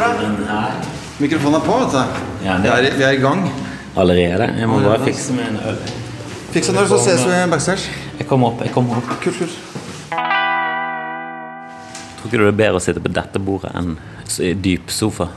[0.00, 0.88] for deg?
[1.20, 2.46] Mikrofonen er på, vet du.
[2.46, 3.42] Ja, vi, det- er, i- vi er i gang.
[3.96, 4.46] Allerede?
[4.58, 5.78] Jeg må bare fikse meg en øl.
[6.54, 7.88] Fiks når, så ses vi backstage.
[8.18, 8.60] Jeg kommer opp.
[8.64, 9.58] jeg kommer opp Kult, kult.
[12.20, 13.94] Tror ikke du det er bedre å sitte på dette bordet enn
[14.26, 15.28] s- i dyp sofa?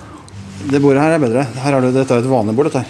[0.69, 1.43] Det bordet her er bedre.
[1.63, 2.89] Her er du, dette er et vanlig bord, dette her.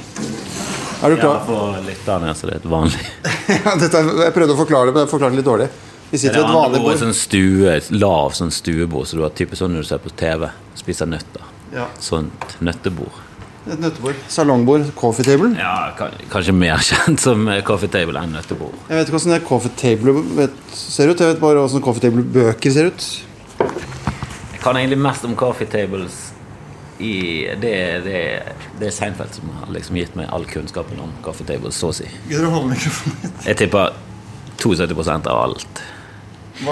[1.04, 1.40] Er du Ja, klar?
[1.46, 3.04] for lytterne så det er et vanlig.
[3.66, 5.68] Ja, dette er, jeg prøvde å forklare det, men jeg forklarte det litt dårlig.
[6.10, 7.04] Vi Det sitter ved et andre vanlig bordet er bord.
[7.04, 10.14] sånn stue, et lav sånn stuebord, så du har typisk sånn når du ser på
[10.16, 10.48] TV.
[10.80, 11.43] Spiser nøtter.
[11.74, 13.22] Ja, Sånt nøttebord.
[13.66, 14.16] et nøttebord.
[14.28, 14.90] Salongbord.
[15.00, 15.54] Coffee table.
[15.58, 15.94] Ja,
[16.30, 18.76] kanskje mer kjent som eh, coffee table enn nøttebord.
[18.90, 21.20] Jeg vet ikke hvordan det coffee table vet, ser ut.
[21.24, 23.08] Jeg vet bare hvordan coffee table-bøker ser ut.
[24.54, 26.20] Jeg kan egentlig mest om coffee tables
[27.04, 27.72] i Det,
[28.06, 28.20] det,
[28.80, 31.96] det er Seinfeld som har liksom gitt meg all kunnskapen om coffee tables, så å
[31.98, 32.06] si.
[32.30, 33.96] Jeg tipper
[34.62, 35.82] 72 av alt.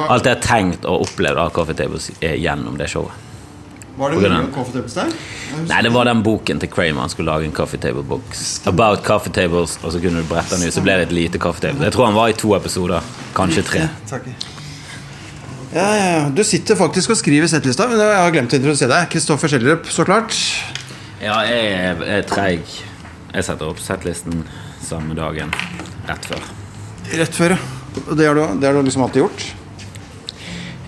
[0.07, 3.30] Alt jeg har tenkt og opplevd av coffee tables, er gjennom det showet.
[3.97, 5.11] Var det mye coffee tables der?
[5.67, 7.03] Nei, det var den boken til Kramer.
[7.03, 8.61] Han skulle lage en coffee table box.
[8.69, 11.41] About coffee tables, og så kunne du brette den ut, så ble det et lite
[11.41, 11.83] coffee table.
[11.87, 13.11] Jeg tror han var i to episoder.
[13.37, 13.83] Kanskje tre.
[13.87, 14.21] Ja.
[15.71, 16.29] Ja, ja.
[16.35, 17.87] Du sitter faktisk og skriver settlista.
[17.87, 19.11] Men jeg har glemt å introdusere deg.
[19.13, 20.35] Kristoffer Schjelderup, så klart.
[21.21, 22.65] Ja, jeg er treig.
[23.31, 24.43] Jeg setter opp settlisten
[24.83, 25.53] samme dagen
[26.09, 26.43] rett før.
[27.21, 27.61] Rett før, ja.
[28.07, 29.45] Og det har du, det har du liksom alltid gjort?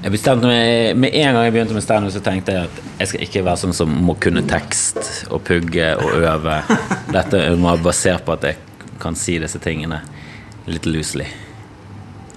[0.04, 3.24] Jeg bestemte meg, Med en gang jeg begynte med standup, tenkte jeg at jeg skal
[3.24, 5.00] ikke være sånn som må kunne tekst
[5.32, 6.58] og pugge og øve.
[7.14, 8.60] Dette er bare basert på at jeg
[9.00, 10.02] kan si disse tingene
[10.68, 11.28] litt loosely.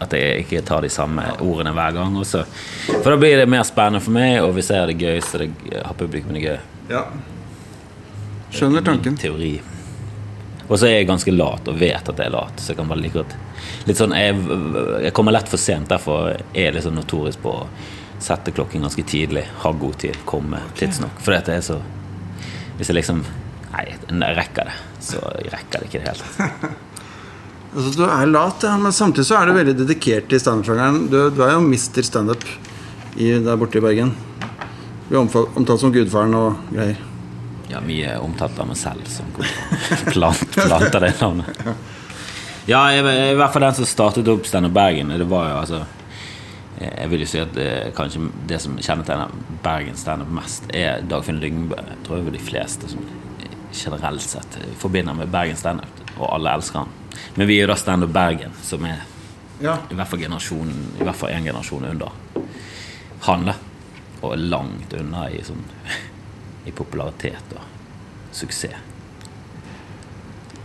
[0.03, 2.17] At jeg ikke tar de samme ordene hver gang.
[2.21, 2.45] Også.
[2.91, 5.43] For da blir det mer spennende for meg, og hvis jeg har det gøy, så
[5.43, 6.59] det, har publikum det gøy.
[6.93, 7.07] Ja.
[8.55, 9.19] Skjønner tanken.
[9.19, 9.57] Teori.
[10.69, 12.59] Og så er jeg ganske lat og vet at jeg er lat.
[12.59, 13.35] Så jeg kan bare like godt
[13.87, 14.35] Litt sånn, jeg,
[15.05, 17.67] jeg kommer lett for sent, derfor er jeg sånn notorisk på å
[18.23, 19.45] sette klokken ganske tidlig.
[19.63, 21.21] Ha god tid, komme tidsnok.
[21.23, 21.79] For dette er så
[22.79, 23.23] Hvis jeg liksom
[23.77, 24.77] Nei, jeg rekker det.
[25.05, 26.77] Så jeg rekker det ikke i det hele tatt.
[27.77, 31.11] Altså, du er lat, ja, men samtidig så er du veldig dedikert til standup-sjangeren.
[31.13, 32.47] Du, du er jo mister standup
[33.21, 34.15] i- der borte i Bergen.
[35.11, 36.97] Du omfal- omtalt som gudfaren og greier.
[37.69, 39.27] Ja, mye omtalt av meg selv som
[40.13, 41.47] plant, planter det navnet.
[42.67, 45.13] Ja, jeg jeg, i hvert fall den som startet opp Standup Bergen.
[45.19, 45.85] Det var jo altså
[46.81, 49.31] Jeg vil jo si at det, kanskje det som kjennetegner
[49.65, 51.79] Bergen standup mest, er Dagfinn Lyngbø.
[51.79, 53.07] Jeg tror jeg de fleste som
[53.73, 56.93] generelt sett forbinder med Bergen standup, og alle elsker han.
[57.37, 59.01] Men vi er jo da Standup Bergen, som er
[59.61, 59.79] Ja.
[59.91, 62.13] i hvert fall generasjonen I hvert fall en generasjon under
[63.21, 63.55] han, da.
[64.21, 65.65] Og langt unna i sånn
[66.67, 68.75] I popularitet og suksess.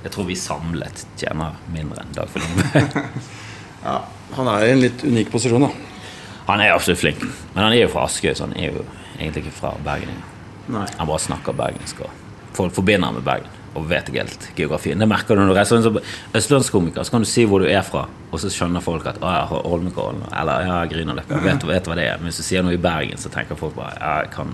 [0.02, 2.64] Jeg tror vi samlet tjener mindre enn Dagfinn
[3.86, 4.00] ja.
[4.34, 5.70] Han er i en litt unik posisjon, da.
[6.48, 7.22] Han er absolutt flink,
[7.54, 8.86] men han er jo fra Askøy, så han er jo
[9.20, 10.18] egentlig ikke fra Bergen.
[10.72, 10.88] Nei.
[10.98, 12.02] Han bare snakker bergensk.
[12.02, 15.00] og Folk forbinder ham med Bergen og vet ikke helt geografien.
[15.00, 17.06] Det merker du når du reiser rundt som østlandskomiker.
[17.08, 19.64] Så kan du si hvor du er fra, og så skjønner folk at 'Å, har
[19.64, 21.40] Holmenkollen', eller 'Ja, Grünerløkka'.
[21.44, 22.18] Vet, vet hva det er.
[22.18, 24.54] Men hvis du sier noe i Bergen, så tenker folk bare 'Ja, jeg kan,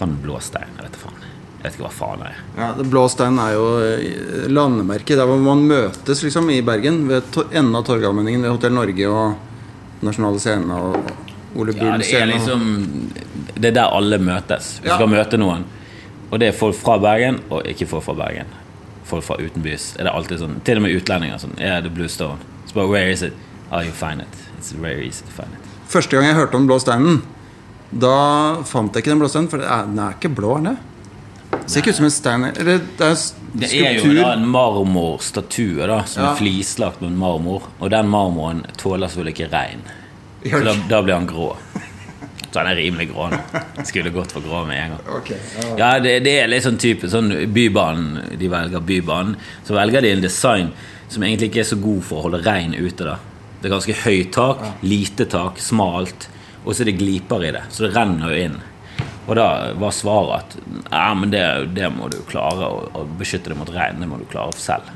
[0.00, 0.78] kan blåstein'.
[0.80, 1.28] Jeg vet faen.
[1.60, 2.36] Jeg vet ikke hva faen det er.
[2.56, 7.02] Ja, det Blå stein er jo eh, landemerket der hvor man møtes liksom i Bergen.
[7.10, 11.10] Ved enden av Torgallmenningen ved Hotell Norge og Nasjonale Scene og
[11.60, 12.62] Ole Ja, det er liksom
[13.58, 14.78] Det er der alle møtes.
[14.80, 15.66] Du skal møte noen.
[16.30, 18.48] Og det er folk fra Bergen og ikke folk fra Bergen.
[19.04, 19.90] Folk fra utenbys.
[19.98, 21.42] Er det alltid sånn Til og med utlendinger.
[21.42, 22.40] Sånn, yeah, the blue stone.
[22.70, 23.36] Så bare, where is it?
[23.68, 24.40] Oh, you find it.
[24.56, 25.68] It's very easy to find it.
[25.90, 27.20] Første gang jeg hørte om blå steinen,
[27.92, 29.50] da fant jeg ikke den blå steinen.
[29.50, 30.76] For den er, den er ikke blå, er det?
[31.50, 32.44] Det ser ikke ut som en stein.
[32.50, 33.60] Eller det er skulptur.
[33.60, 36.30] Det er jo da en marmorstatue da, som Ja.
[36.32, 37.62] er flislagt med marmor.
[37.80, 39.82] Og den marmoren tåler selvfølgelig ikke regn.
[40.50, 41.56] Så da, da blir han grå.
[42.50, 43.38] Så han er rimelig grå nå.
[43.86, 45.16] Skulle gått for grå med en gang.
[45.18, 45.74] Ok, ja.
[45.78, 49.36] Ja, det, det er litt sånn type sånn Bybanen, de velger Bybanen.
[49.66, 50.72] Så velger de en design
[51.08, 53.04] som egentlig ikke er så god for å holde regn ute.
[53.04, 53.18] da
[53.60, 56.28] Det er ganske høyt tak, lite tak, smalt,
[56.64, 57.64] og så er det gliper i det.
[57.72, 58.58] Så det renner jo inn.
[59.26, 59.46] Og da
[59.78, 60.56] var svaret at
[60.90, 61.44] ja, men det,
[61.76, 64.00] det må du klare å, å beskytte det mot regn.
[64.02, 64.90] Det må du klare selv.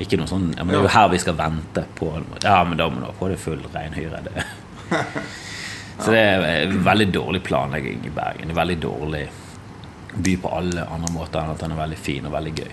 [0.00, 2.10] Ikke noe sånn ja, men Det er jo her vi skal vente på
[2.42, 4.22] Ja, men da må du ha på deg full regnhyre.
[4.26, 4.44] Det.
[6.02, 8.48] Så det er veldig dårlig planlegging i Bergen.
[8.48, 9.26] Det er veldig dårlig
[10.12, 12.72] by på alle andre måter enn at den er veldig fin og veldig gøy.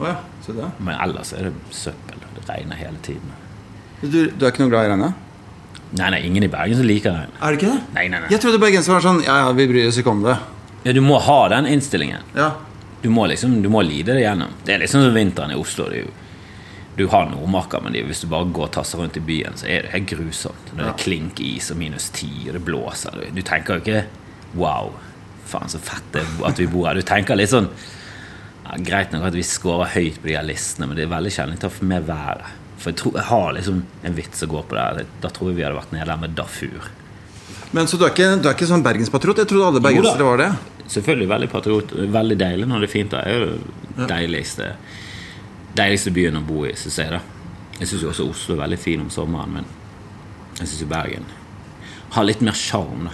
[0.00, 0.70] Oh ja.
[0.78, 2.22] Men ellers er det søppel.
[2.32, 3.34] Det regner hele tiden.
[4.00, 5.28] Du, du er ikke noe glad i regnet?
[5.92, 7.32] Nei, nei, ingen i Bergen som liker regn.
[7.36, 7.80] Er det ikke det?
[7.96, 8.28] Nei, nei, nei.
[8.32, 10.38] Jeg trodde bergensere var sånn Ja, ja, vi bryr oss ikke om det.
[10.86, 12.24] Ja, du må ha den innstillingen.
[12.34, 12.54] Ja.
[13.02, 14.54] Du må liksom, du må lide det gjennom.
[14.64, 15.90] Det er liksom som vinteren i Oslo.
[15.92, 16.08] Er
[16.96, 19.86] du har Nordmarka, men hvis du bare går og tasser rundt i byen, så er
[19.86, 20.72] det helt grusomt.
[20.74, 23.16] Når det er klink is og minus ti, og det blåser.
[23.16, 24.04] Du, du tenker jo ikke
[24.52, 24.92] 'wow,
[25.48, 26.94] Faen, så fett det er at vi bor her.
[27.00, 27.68] Du tenker litt sånn
[28.62, 31.32] ja, Greit nok at vi scorer høyt på de her listene, men det er veldig
[31.32, 32.52] sjelden jeg tar for med været.
[32.82, 35.04] For jeg, tror, jeg har liksom en vits å gå på der.
[35.22, 36.88] Da tror jeg vi hadde vært nede der med Dafur.
[37.72, 39.38] Men Så du er ikke, du er ikke sånn bergenspatriot?
[39.44, 40.48] Jeg trodde alle bergensere var det.
[40.92, 41.94] Selvfølgelig veldig patriot.
[42.18, 43.14] Veldig deilig når det er fint.
[43.14, 43.46] Det er jo
[43.96, 44.72] den deiligste,
[45.78, 47.14] deiligste byen å bo i, syns jeg.
[47.14, 47.22] da
[47.78, 49.70] Jeg syns også Oslo er veldig fin om sommeren, men
[50.58, 51.30] jeg syns Bergen
[52.12, 53.06] har litt mer sjarm.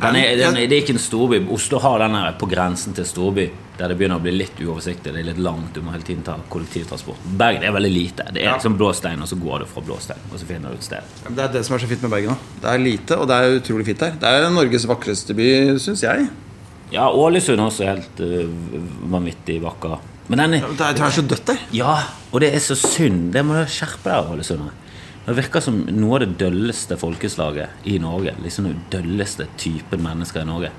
[0.00, 1.40] Den er, den det er ikke en storby.
[1.52, 5.12] Oslo har den her på grensen til storby, der det begynner å bli litt uoversiktlig.
[5.12, 7.26] Det er litt langt, du må hele tiden ta kollektivtransport.
[7.40, 8.28] Bergen er veldig lite.
[8.32, 10.88] Det er liksom Blåstein, og så går du fra Blåstein, og så finner du et
[10.88, 11.16] sted.
[11.28, 12.32] Det er det som er så fint med Bergen.
[12.32, 12.60] da.
[12.64, 14.16] Det er lite, og det er utrolig fint her.
[14.22, 15.50] Det er Norges vakreste by,
[15.84, 16.30] syns jeg.
[16.90, 18.48] Ja, Ålesund også er helt uh,
[19.12, 20.00] vanvittig vakker.
[20.30, 21.62] Men den Det er, det er så dødt der.
[21.74, 21.96] Ja,
[22.30, 23.32] og det er så synd.
[23.34, 24.70] Det må du skjerpe deg, Ålesund.
[25.26, 28.32] Det virker som noe av det dølleste folkeslaget i Norge.
[28.42, 30.70] Liksom den dølleste typen mennesker i Norge.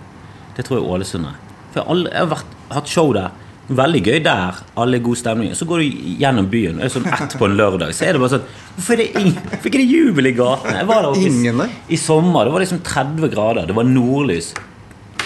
[0.58, 1.38] Det tror jeg Ålesund er.
[1.72, 3.38] For jeg har, aldri, jeg har vært, hatt show der.
[3.72, 4.58] Veldig gøy der.
[4.82, 5.54] Alle er god stemning.
[5.56, 7.94] Så går du gjennom byen, og er sånn ett på en lørdag.
[7.96, 10.74] Så er det bare sånn Hvorfor er det, ingen, fikk jeg det jubel i gatene?
[10.82, 12.48] Jeg var der oppe i, i sommer.
[12.48, 13.70] Det var liksom 30 grader.
[13.70, 14.52] Det var nordlys.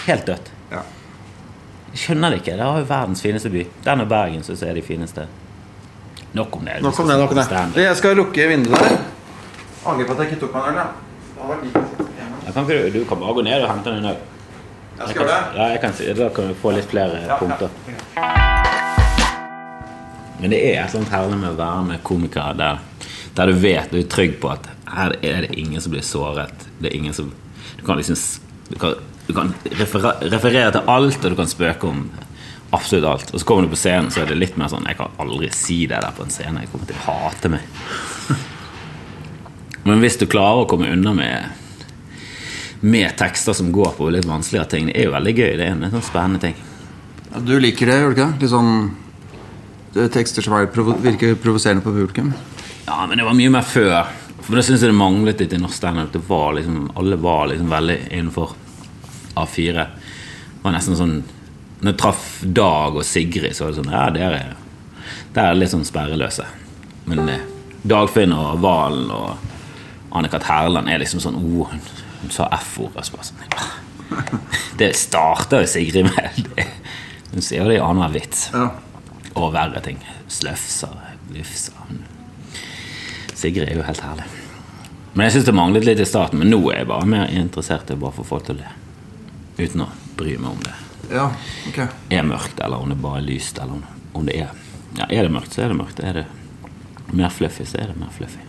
[0.05, 0.51] Helt dødt.
[0.73, 0.83] Ja.
[1.93, 2.59] Jeg skjønner det ikke.
[2.59, 3.65] Det har jo verdens fineste by.
[3.85, 5.27] Den og Bergen syns jeg er de fineste.
[6.35, 6.81] Nok om det.
[6.83, 7.17] Nok om det.
[7.17, 7.37] nok om
[7.73, 8.97] det Jeg skal lukke vinduet der.
[9.85, 10.77] Angrer på at jeg ikke tok meg en
[12.69, 12.91] øl.
[12.93, 14.17] du kan bare gå ned og hente den øl.
[14.97, 15.59] Jeg skal gjøre det.
[15.59, 17.69] Ja, jeg kan, si- da kan du få litt flere Ja, punkter.
[20.41, 22.79] Men det er et eller annet herlig med å være med komikere der,
[23.37, 26.67] der du vet du er trygg på at her er det ingen som blir såret.
[26.79, 27.31] Det er ingen som
[27.77, 28.15] Du kan liksom
[28.69, 28.93] Du kan,
[29.27, 32.09] du kan referere, referere til alt, og du kan spøke om
[32.71, 33.33] absolutt alt.
[33.33, 35.51] Og så kommer du på scenen, så er det litt mer sånn Jeg kan aldri
[35.53, 36.63] si det der på en scene.
[36.63, 37.69] Jeg kommer til å hate meg.
[39.85, 41.61] Men hvis du klarer å komme unna med
[42.85, 45.53] med tekster som går på litt vanskeligere ting, det er jo veldig gøy.
[45.57, 46.57] Det er en sånn spennende ting.
[47.31, 48.27] Ja, Du liker det, gjør du ikke?
[48.43, 48.73] Litt sånn
[49.95, 52.33] det er tekster som provo virker provoserende på publikum.
[52.83, 54.09] Ja, men det var mye mer før.
[54.43, 56.09] For da syns jeg det manglet litt i norsk standup.
[56.11, 58.51] Det var liksom, alle var liksom veldig innenfor
[59.39, 59.85] A4.
[59.85, 61.15] Det var nesten sånn
[61.85, 64.53] Når jeg traff Dag og Sigrid, så var det sånn Ja, dere er,
[65.35, 66.45] dere er litt sånn sperreløse.
[67.05, 67.43] Men eh,
[67.85, 70.47] Dagfinn og Valen og Anne-Kat.
[70.49, 71.83] Herland er liksom sånn oh, hun,
[72.23, 73.05] hun sa F-ordet.
[73.05, 73.43] Sånn.
[74.79, 76.39] Det starter jo Sigrid med.
[76.55, 76.65] Det,
[77.35, 78.69] hun sier det i annenhver vits Ja.
[79.35, 79.97] og verre ting.
[80.31, 80.93] Sløfser,
[81.35, 81.75] lufser
[83.35, 84.25] Sigrid er jo helt herlig.
[85.13, 86.41] Men jeg syns det manglet litt i starten.
[86.41, 88.73] Men nå er jeg bare mer interessert i å bare få folk til å le.
[89.59, 90.73] Uten å bry meg om det
[91.11, 91.29] ja,
[91.69, 91.87] okay.
[92.09, 93.81] er mørkt, eller om det bare er lyst, eller
[94.13, 94.63] om, det er
[94.95, 95.99] Ja, er det mørkt, så er det mørkt.
[95.99, 96.25] Er det
[97.11, 98.39] mer fluffy, så er det mer fluffy.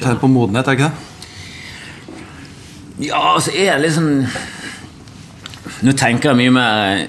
[0.00, 1.10] Tell på modenhet, er ikke det?
[3.06, 4.08] Ja, altså er det liksom
[5.84, 7.04] Nå tenker jeg mye mer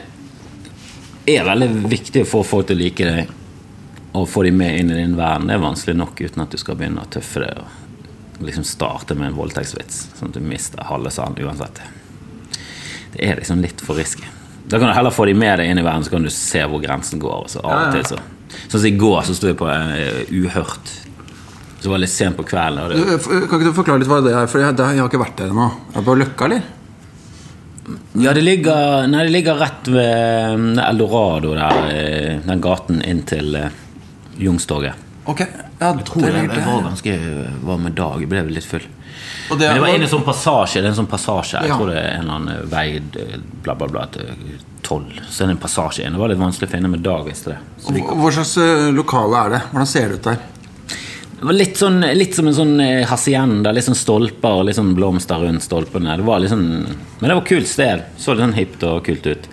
[1.25, 3.37] Det er veldig viktig å få folk til å like deg
[4.11, 5.45] og få dem med inn i din verden.
[5.47, 9.15] Det er vanskelig nok uten at du skal begynne å tøffe deg og liksom starte
[9.15, 11.79] med en voldtektsvits, sånn at du mister halve salen uansett.
[13.13, 14.27] Det er liksom litt for risky.
[14.71, 16.61] Da kan du heller få dem med deg inn i verden, så kan du se
[16.69, 17.47] hvor grensen går.
[17.51, 18.21] Så av og til så
[18.51, 20.89] Sånn som i går, så sto jeg på eh, Uhørt.
[21.79, 22.91] Så var det litt sent på kvelden.
[22.91, 24.49] Det, Kan ikke du forklare litt hva det er?
[24.51, 25.69] For jeg, jeg har ikke vært der ennå.
[25.93, 26.67] Er det på Løkka, eller?
[28.21, 33.23] Ja, det ligger, nei, det ligger rett ved mm, Eldorado der, eh, den gaten inn
[33.27, 33.71] til eh,
[34.37, 34.99] Youngstorget.
[35.31, 35.41] Ok.
[35.81, 37.13] Ja, Jeg tror det, jeg, jeg var ganske
[37.65, 38.83] var med dag, jeg ble litt full.
[38.85, 41.77] Det, Men det var en sånn passasje, det er en sånn passasje, jeg Ja.
[41.79, 42.85] tror det er en eller annen vei
[43.65, 44.03] bla bla bla
[44.85, 45.17] tolv.
[45.29, 46.13] Så er det en passasje igjen.
[46.13, 47.57] Det var litt vanskelig å finne med dag, visste det.
[47.89, 49.61] Vi, Hva slags eh, lokale er det?
[49.71, 50.37] Hvordan ser det ut der?
[51.41, 54.77] det var litt, sånn, litt som en sånn eh, hacienda, litt sånn stolper og litt
[54.77, 56.13] sånn blomster rundt stolpene.
[56.21, 58.03] Det var litt sånn, men det var et kult sted.
[58.21, 59.47] Så litt sånn hipt og kult ut.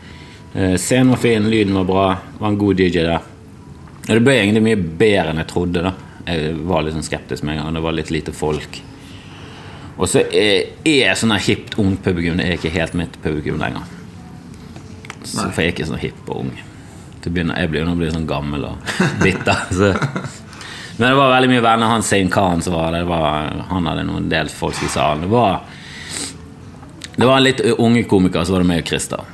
[0.52, 3.24] Eh, Scenen var fin, lyden var bra, Det var en god DJ der.
[4.08, 5.82] Og det ble egentlig mye bedre enn jeg trodde.
[5.88, 5.94] da
[6.28, 7.76] Jeg var litt sånn skeptisk med en gang.
[7.78, 8.80] Det var litt lite folk.
[9.98, 13.86] Og så er, er sånn hipt ungt publikum Det er ikke helt mitt publikum lenger.
[15.24, 16.52] Så, for jeg er ikke sånn hipp og ung.
[17.18, 18.92] Det begynner, jeg blir nå blir jeg sånn gammel og
[19.24, 19.64] bitter.
[19.78, 19.90] Så.
[20.98, 21.92] Men det var veldig mye venner.
[21.92, 23.10] Han Zain Khan som var der.
[23.72, 25.26] Han hadde noen del folk i salen.
[25.26, 25.60] Det var,
[27.16, 29.26] det var litt unge komiker, så var det meg og Christer.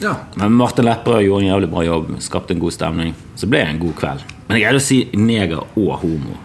[0.00, 0.14] Ja.
[0.36, 3.14] Men Martin Lepperød gjorde en jævlig bra jobb, skapte en god stemning.
[3.36, 4.35] Så ble det en god kveld.
[4.46, 6.36] Men jeg greide å si neger og homo.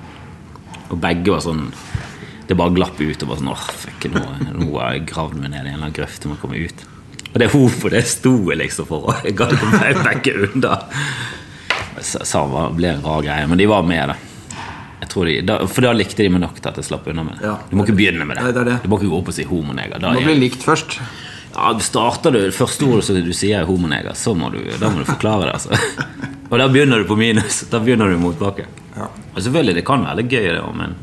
[0.92, 1.68] Og begge var sånn
[2.50, 3.22] Det bare glapp ut.
[3.24, 4.22] Og bare sånn, åh, fuck, nå,
[4.60, 6.26] nå har jeg gravd meg ned i en eller annen grøft.
[6.26, 6.82] Jeg må komme ut.
[7.32, 9.06] Og det homo, det sto jeg liksom for.
[9.08, 10.82] Og jeg gadd ikke meg begge unna.
[12.02, 14.18] Så det ble en rar greie, men de var med, da.
[15.02, 17.24] Jeg tror de, da for da likte de meg nok til at jeg slapp unna
[17.26, 17.46] med det.
[17.48, 17.56] Ja.
[17.70, 18.44] Du må ikke begynne med det.
[18.46, 18.78] Nei, det er det.
[18.84, 19.98] Du må ikke gå opp og si homoneger.
[20.02, 21.00] Du Må er- bli likt først.
[21.56, 25.04] Ja, Starter du første ordet som du sier er homoneger, så må du, da må
[25.04, 25.54] du forklare det.
[25.60, 25.76] altså.
[26.52, 27.62] Og da begynner du på minus.
[27.72, 28.66] Da begynner du motbakke.
[28.96, 29.08] Ja.
[29.36, 30.96] Og selvfølgelig, det kan være litt gøy, det òg, men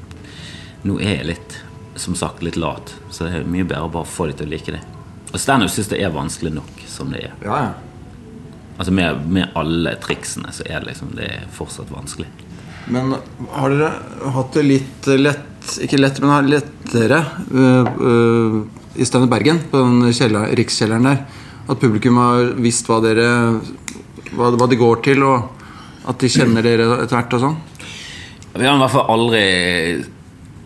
[0.88, 1.59] nå er jeg litt
[1.99, 2.95] som sagt litt lat.
[3.11, 4.83] Så det er mye bedre å bare få de til å like det.
[5.33, 7.37] Og standup syns det er vanskelig nok som det er.
[7.45, 7.76] Ja, ja.
[8.78, 12.28] Altså Med, med alle triksene så er det liksom Det er fortsatt vanskelig.
[12.87, 13.17] Men
[13.50, 17.19] har dere hatt det litt lett Ikke lett, men lettere
[17.50, 18.61] øh, øh,
[18.99, 21.23] i Standup Bergen, på den kjeller, rikskjelleren der?
[21.69, 23.28] At publikum har visst hva dere
[24.35, 27.59] hva, hva de går til, og at de kjenner dere etter hvert og sånn?
[28.59, 29.43] Vi har i hvert fall aldri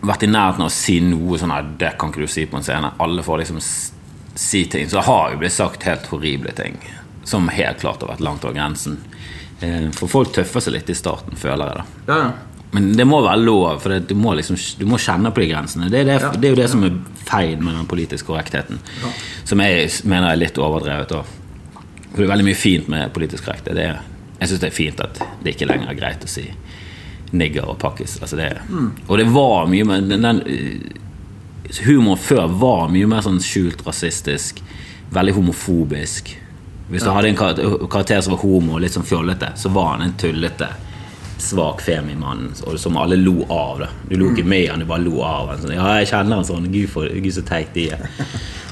[0.03, 2.57] vært i nærheten av å si noe sånn at det kan ikke du si på
[2.59, 2.93] en scene.
[3.03, 4.89] Alle får liksom si ting.
[4.89, 6.79] Så det har jo blitt sagt helt horrible ting
[7.23, 8.97] som helt klart har vært langt over grensen.
[9.61, 11.85] Eh, For folk tøffer seg litt i starten, føler jeg.
[12.07, 12.31] da Ja, ja.
[12.73, 15.89] Men det må være lov, for du, må liksom, du må kjenne på de grensene.
[15.93, 18.79] Det er, det, det er jo det som er feil med den politiske korrektheten.
[19.45, 21.13] Som jeg mener er litt overdrevet.
[21.13, 21.39] også.
[22.13, 23.77] For det er veldig mye fint med politisk korrekthet.
[23.77, 24.01] Det er,
[24.39, 26.47] jeg syns det er fint at det ikke lenger er greit å si
[27.33, 28.19] nigger og pakkis.
[28.21, 28.49] Altså det,
[29.07, 30.99] Og det var mye mer den, den eh,
[31.87, 34.59] Humoren før var mye mer sånn skjult rasistisk,
[35.13, 36.29] veldig homofobisk.
[36.91, 39.95] Hvis du hadde en karakter, karakter som var homo og litt sånn fjollete, så var
[39.95, 40.67] han en tullete,
[41.37, 43.79] svak femimann som alle lo av.
[43.79, 43.89] Da.
[44.09, 45.61] Du lo ikke med han, du bare lo av han.
[45.61, 46.69] Sånn, ja, jeg kjenner han sånn.
[46.73, 48.07] Gud, for, Gud så teit de er.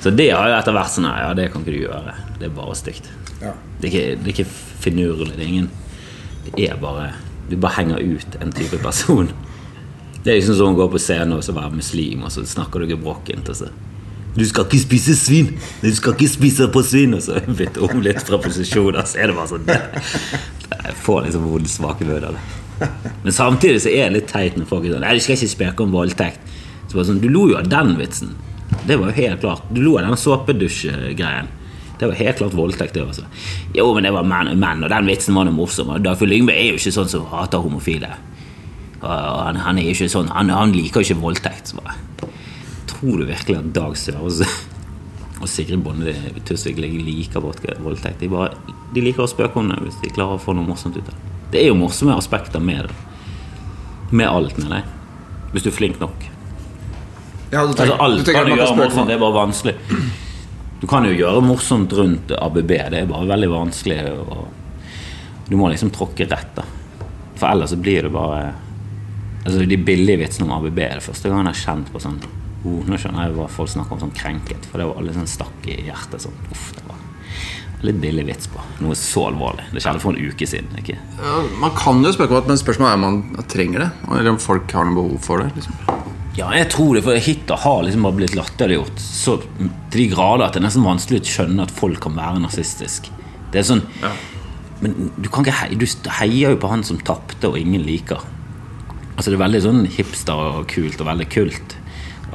[0.01, 2.15] Så det har jo etter hvert sånn Ja, det kan ikke du gjøre.
[2.39, 3.11] Det er bare stygt.
[3.41, 3.53] Ja.
[3.81, 4.49] Det er ikke, det er ikke
[4.81, 5.35] finurlig.
[5.35, 5.69] Det er ingen
[6.47, 7.11] Det er bare
[7.49, 9.29] Du bare henger ut en type person.
[10.23, 12.81] Det er liksom som å gå på scenen og så være muslim, og så snakker
[12.81, 13.49] du gebrokkent.
[13.49, 13.69] Og så
[14.35, 15.49] Du skal ikke spise svin!
[15.81, 17.17] Du skal ikke spise på svin!
[17.17, 21.49] Og så bytte om litt fra posisjoner, så er det bare sånn Jeg får liksom
[21.51, 22.45] vondt svake bød av det.
[23.25, 25.51] Men samtidig så er det litt teit når folk er sånn Nei, du skal ikke
[25.51, 26.53] speke om voldtekt.
[26.87, 28.31] Så bare sånn, Du lo jo av den vitsen.
[28.87, 29.67] Det var jo helt klart.
[29.69, 31.51] Du lo av den såpedusj-greien.
[31.99, 32.95] Det var helt klart voldtekt.
[32.95, 33.27] det også.
[33.75, 35.91] Jo, men det var menn, menn og den vitsen var noe morsom.
[35.93, 38.09] Og Dagfjord Lyngve er jo ikke sånn som hater homofile.
[39.01, 41.69] Og han, han er jo ikke sånn, han, han liker jo ikke voldtekt.
[41.69, 41.93] Så bare,
[43.01, 44.41] tror du virkelig at Dag Sørås
[45.41, 46.13] og Sigrid Bonde
[46.45, 48.19] Tusvik liker voldtekt?
[48.21, 48.53] De, bare,
[48.93, 51.15] de liker å spøke om det hvis de klarer å få noe morsomt ut av
[51.15, 51.31] det.
[51.51, 52.97] Det er jo morsomme aspekter med det.
[54.11, 55.39] Med alt, mener jeg.
[55.51, 56.27] Hvis du er flink nok.
[57.51, 59.73] Ja, du Altså, alt kan du gjøre morsomt, det er bare vanskelig.
[60.81, 63.97] Du kan jo gjøre morsomt rundt ABB, det er bare veldig vanskelig.
[65.49, 66.67] Du må liksom tråkke rett, da.
[67.35, 68.51] For ellers så blir det bare
[69.41, 72.19] Altså De billige vitsene om ABB er det første gang jeg har kjent på sånn
[72.65, 75.29] oh, Nå skjønner jeg hva folk snakker om som krenket, for det var alle sånn
[75.29, 76.25] stakk i hjertet.
[76.25, 76.99] sånn, uff, det var
[77.81, 79.63] Litt billig vits på noe så alvorlig.
[79.73, 80.69] Det skjedde for en uke siden.
[80.77, 80.99] ikke?
[81.17, 83.87] Ja, man kan jo spørre men spørsmålet er om man trenger det.
[84.05, 85.47] Eller om folk har noe behov for det.
[85.55, 85.79] Liksom.
[86.37, 90.45] Ja, jeg tror det, for Hitler har liksom bare blitt latterliggjort så til de grader
[90.45, 93.09] at det er nesten vanskelig å skjønne at folk kan være nazistisk.
[93.51, 93.83] Det er sånn
[94.81, 98.21] Men du kan ikke heie, du heier jo på han som tapte og ingen liker.
[99.17, 101.75] Altså Det er veldig sånn hipster og kult og veldig kult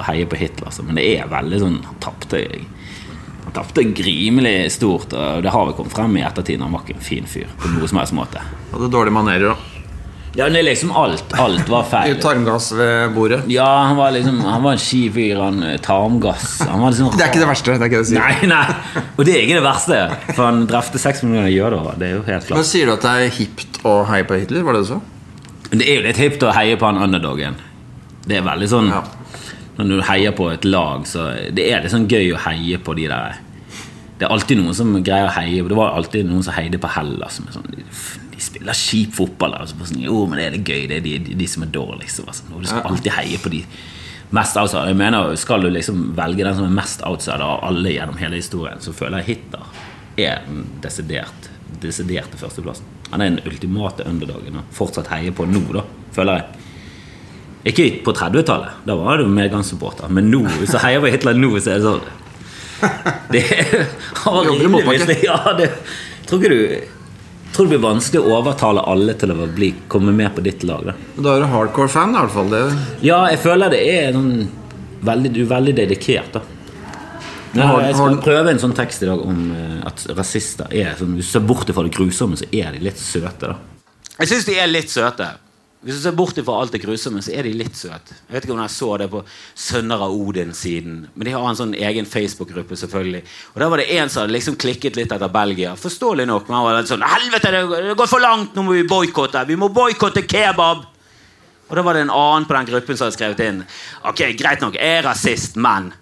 [0.03, 0.83] å heie på Hitler, altså.
[0.87, 2.41] men det er veldig sånn Han tapte
[3.45, 6.61] Han tapte grimelig stort, og det har vel kommet frem i ettertid.
[6.61, 8.43] Han var ikke en fin fyr på noe som helst måte.
[8.73, 9.57] Hadde dårlige manerer da.
[10.37, 11.31] Ja, det er liksom alt.
[11.41, 12.19] Alt var feil.
[12.25, 13.39] Tarmgass ved bordet.
[13.49, 17.25] Ja, han var liksom Han var en skifyr, han eh, tarmgass Han var liksom Det
[17.25, 17.73] er ikke det verste.
[17.79, 18.21] det er ikke det å sier.
[18.21, 20.01] Nei, nei, og det er ikke det verste
[20.35, 23.15] For han drepte seks millioner jøder Det er jo helt Men Sier du at det
[23.23, 24.67] er hipt å heie på Hitler?
[24.67, 25.01] Var det du sa?
[25.73, 27.57] Det er jo litt hipt å heie på han underdogen
[28.29, 29.01] Det er veldig sånn Ja.
[29.77, 32.95] Når du heier på et lag Så det er litt sånn gøy å heie på
[32.97, 33.43] de der.
[34.17, 36.89] Det er alltid noen som greier å heie Det var alltid noen som heide på
[36.95, 37.85] Hellas som er sånn, de,
[38.33, 41.15] de spiller kjip fotball Altså, sånn, Jo, men det er det gøy Det er de,
[41.27, 42.25] de, de som er dårligst.
[42.25, 43.63] Og du skal alltid heie på de
[44.37, 44.89] mest outsider.
[44.91, 48.41] Jeg mener, skal du liksom velge den som er mest outsider Av alle gjennom hele
[48.41, 49.85] historien Så føler jeg Hitler
[50.17, 51.51] er den desidert
[51.83, 52.87] Desiderte førsteplassen.
[53.11, 55.85] Han er den ultimate underdagen Og fortsatt heier på nå da,
[56.17, 56.66] føler jeg
[57.67, 61.55] Ikke på 30-tallet Da var det jo medgangssupporter Men nå, så heier på Hitler nå
[61.59, 62.05] Så er det sånn
[63.33, 63.43] Det
[64.23, 65.73] har rimeligvis Ja, det
[66.29, 66.93] Tror ikke du
[67.57, 70.91] Tror det blir vanskelig å overtale alle til å bli, komme med på ditt lag
[70.91, 72.51] da Da er du hardcore-fan, i hvert fall.
[72.53, 72.59] Det.
[73.07, 74.29] Ja, jeg føler det er sånn
[75.07, 76.43] veldig, Du er veldig dedikert, da.
[77.57, 81.23] Jeg skal prøve en sånn tekst i dag om eh, at rasister er sånn du
[81.25, 83.57] ser bort fra det grusomme, så er de litt søte, da.
[84.19, 85.31] Jeg syns de er litt søte.
[85.87, 88.17] Hvis du ser bort fra alt det grusomme, så er de litt søte.
[88.27, 89.21] Jeg vet ikke om jeg så det på
[89.55, 93.21] Sønner av Odin-siden, men de har en sånn egen Facebook-gruppe, selvfølgelig.
[93.53, 95.77] Og der var det en som hadde liksom klikket litt etter Belgia.
[95.79, 98.59] Forståelig nok, men han var litt sånn Helvete, det går for langt!
[98.59, 99.45] Nå må vi boikotte!
[99.47, 100.83] Vi må boikotte kebab!
[101.71, 103.57] Og da var det en annen på den gruppen som hadde skrevet inn
[104.07, 105.93] Ok, greit nok, jeg er rasist, men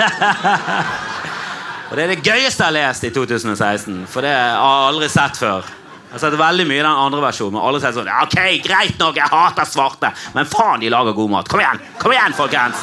[1.88, 5.08] Og det er det gøyeste jeg har lest i 2016, for det har jeg aldri
[5.12, 5.66] sett før.
[6.12, 8.98] Jeg har sett veldig mye i den andre versjonen, men alle sier sånn Ok, greit
[9.00, 11.48] nok, jeg hater svarte, men faen, de lager god mat.
[11.48, 12.82] Kom igjen, kom igjen, folkens!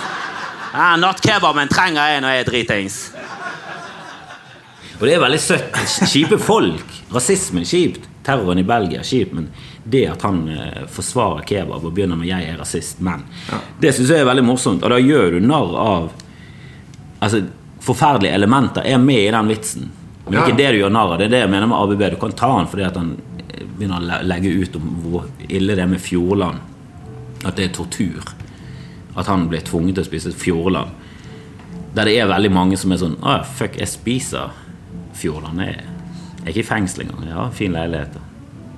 [0.74, 2.98] Ja, Nattkebaben trenger jeg når jeg er dritings.
[4.98, 5.78] Og det er veldig søtt.
[6.10, 6.96] Kjipe folk.
[7.14, 8.10] Rasismen er kjipt.
[8.26, 9.38] Terroren i Belgia er kjipt.
[9.38, 9.52] Men
[9.86, 13.24] det at han eh, forsvarer kebab og begynner med 'jeg er rasist', men
[13.80, 14.84] Det syns jeg er veldig morsomt.
[14.84, 16.12] Og da gjør du narr av
[17.22, 17.44] Altså,
[17.84, 19.92] forferdelige elementer er med i den vitsen.
[20.30, 20.46] Men Ja.
[20.46, 21.18] ikke det du gjør narr av.
[21.20, 22.04] Det er det jeg mener med ABB.
[22.14, 23.16] Du kan ta han fordi at han
[23.50, 26.60] eh, begynner å legge ut om hvor ille det er med Fjordland.
[27.46, 28.24] At det er tortur.
[29.18, 30.90] At han blir tvunget til å spise Fjordland.
[31.96, 34.52] Der det er veldig mange som er sånn Å ja, fuck, jeg spiser
[35.18, 35.60] Fjordland.
[35.66, 35.80] Jeg
[36.46, 37.26] er ikke i fengsel engang.
[37.26, 38.20] Jeg har fin leilighet.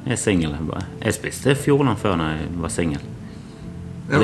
[0.05, 0.51] Jeg er singel.
[0.55, 3.01] Jeg Jeg spiste Fjordland før når jeg var singel.
[4.11, 4.23] Og,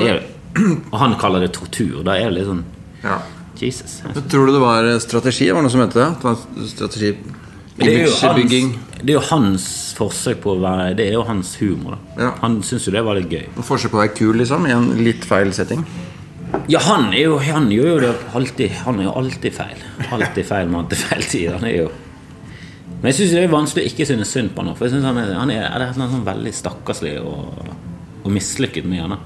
[0.91, 2.03] og han kaller det tortur.
[2.07, 2.63] Da er det litt sånn
[3.03, 3.19] Ja.
[3.65, 4.01] Jesus.
[4.05, 5.49] Men Tror du det var strategi?
[5.51, 6.07] Var det noe som het det?
[6.21, 7.11] Det var strategi
[7.77, 8.69] Men Det er,
[9.03, 11.99] det er jo hans forsøk på å være Det er jo hans humor.
[12.17, 12.31] Ja.
[12.41, 13.45] Han syns jo det var litt gøy.
[13.61, 14.65] Forsøk på å være kul, liksom?
[14.65, 15.85] I en litt feil setting?
[16.71, 19.87] Ja, han er jo Han gjør jo det alltid Han er jo alltid feil.
[20.15, 21.49] Alltid feil mann til feil tid.
[21.57, 21.87] Han er jo
[22.97, 24.73] Men jeg syns det er vanskelig å ikke synes synd på han.
[24.77, 27.67] For jeg synes han er, han er, er noe sånn veldig stakkarslig og,
[28.23, 29.19] og mislykket med han.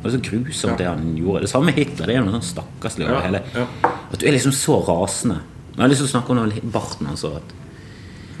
[0.00, 1.42] Det er så grusomt det han gjorde.
[1.44, 2.06] Det samme med Hitler.
[2.08, 3.42] Det er noe sånn stakkarslig over hele.
[3.84, 5.40] At du er liksom så rasende.
[5.74, 7.56] Jeg har lyst til å snakke om barten hans òg.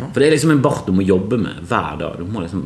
[0.00, 2.14] For det er liksom en bart du må jobbe med hver dag.
[2.18, 2.62] Du må liksom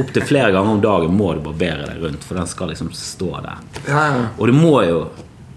[0.00, 3.28] Opptil flere ganger om dagen må du barbere deg rundt, for den skal liksom stå
[3.44, 3.58] der.
[3.88, 4.22] Ja, ja.
[4.38, 5.02] Og du må jo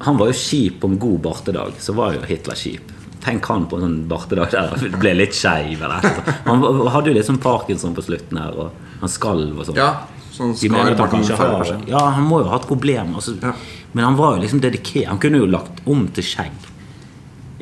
[0.04, 2.92] Han var jo kjip på en god bartedag, så var jo Hitler kjip.
[3.24, 5.80] Tenk han på en sånn bartedag der det ble litt skeiv.
[5.82, 6.34] eller et.
[6.46, 6.60] Han
[6.92, 9.80] hadde jo litt sånn parkinson på slutten her, og han skalv og sånn.
[9.80, 9.94] ja.
[10.36, 11.74] Sånn skar at han barten har.
[11.88, 13.18] Ja, han må jo ha hatt problemer.
[13.22, 13.38] Altså.
[13.42, 13.54] Ja.
[13.96, 15.08] Men han var jo liksom dedikert.
[15.08, 16.72] Han kunne jo lagt om til skjegg.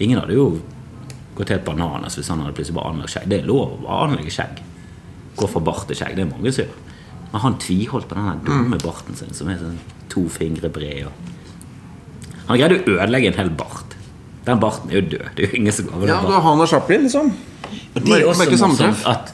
[0.01, 0.47] Ingen hadde jo
[1.37, 3.27] gått helt bananas hvis han hadde plutselig bare anlagt skjegg.
[3.29, 4.63] Det er lov å anlegge skjegg.
[5.37, 6.17] Gå fra bart til skjegg.
[6.17, 6.81] Det er mange som gjør.
[7.33, 9.79] Men han tviholdt på den dumme barten sin som er sånn
[10.13, 11.09] to fingre bred.
[12.49, 13.95] Han greide å ødelegge en hel bart.
[14.45, 15.29] Den barten er jo død.
[15.37, 17.31] Det er jo ingen som går over Ja, den du har han og Chaplin, liksom.
[17.93, 19.31] Og det er også morsomt at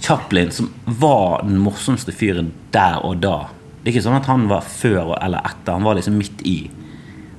[0.00, 3.48] Chaplin, som var den morsomste fyren der og da
[3.82, 5.72] Det er ikke sånn at han var før eller etter.
[5.78, 6.70] Han var liksom midt i.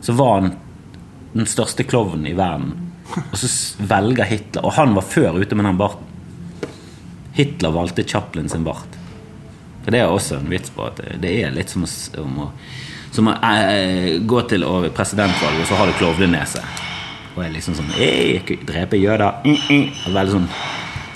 [0.02, 0.54] Så var han
[1.34, 2.72] den største klovnen i verden.
[3.20, 3.50] Og så
[3.90, 6.06] velger Hitler Og han var før ute med den barten.
[7.38, 8.98] Hitler valgte Chaplin sin bart.
[9.84, 11.90] For det er også en vits på at det- er litt som å,
[12.22, 12.52] om å,
[13.12, 16.64] som å eh, gå til presidentvalget, og så har du klovnenese.
[17.36, 19.40] Og er liksom sånn «Ei, Drepe jøder.
[19.46, 20.14] Mm, mm.
[20.14, 20.50] Veldig sånn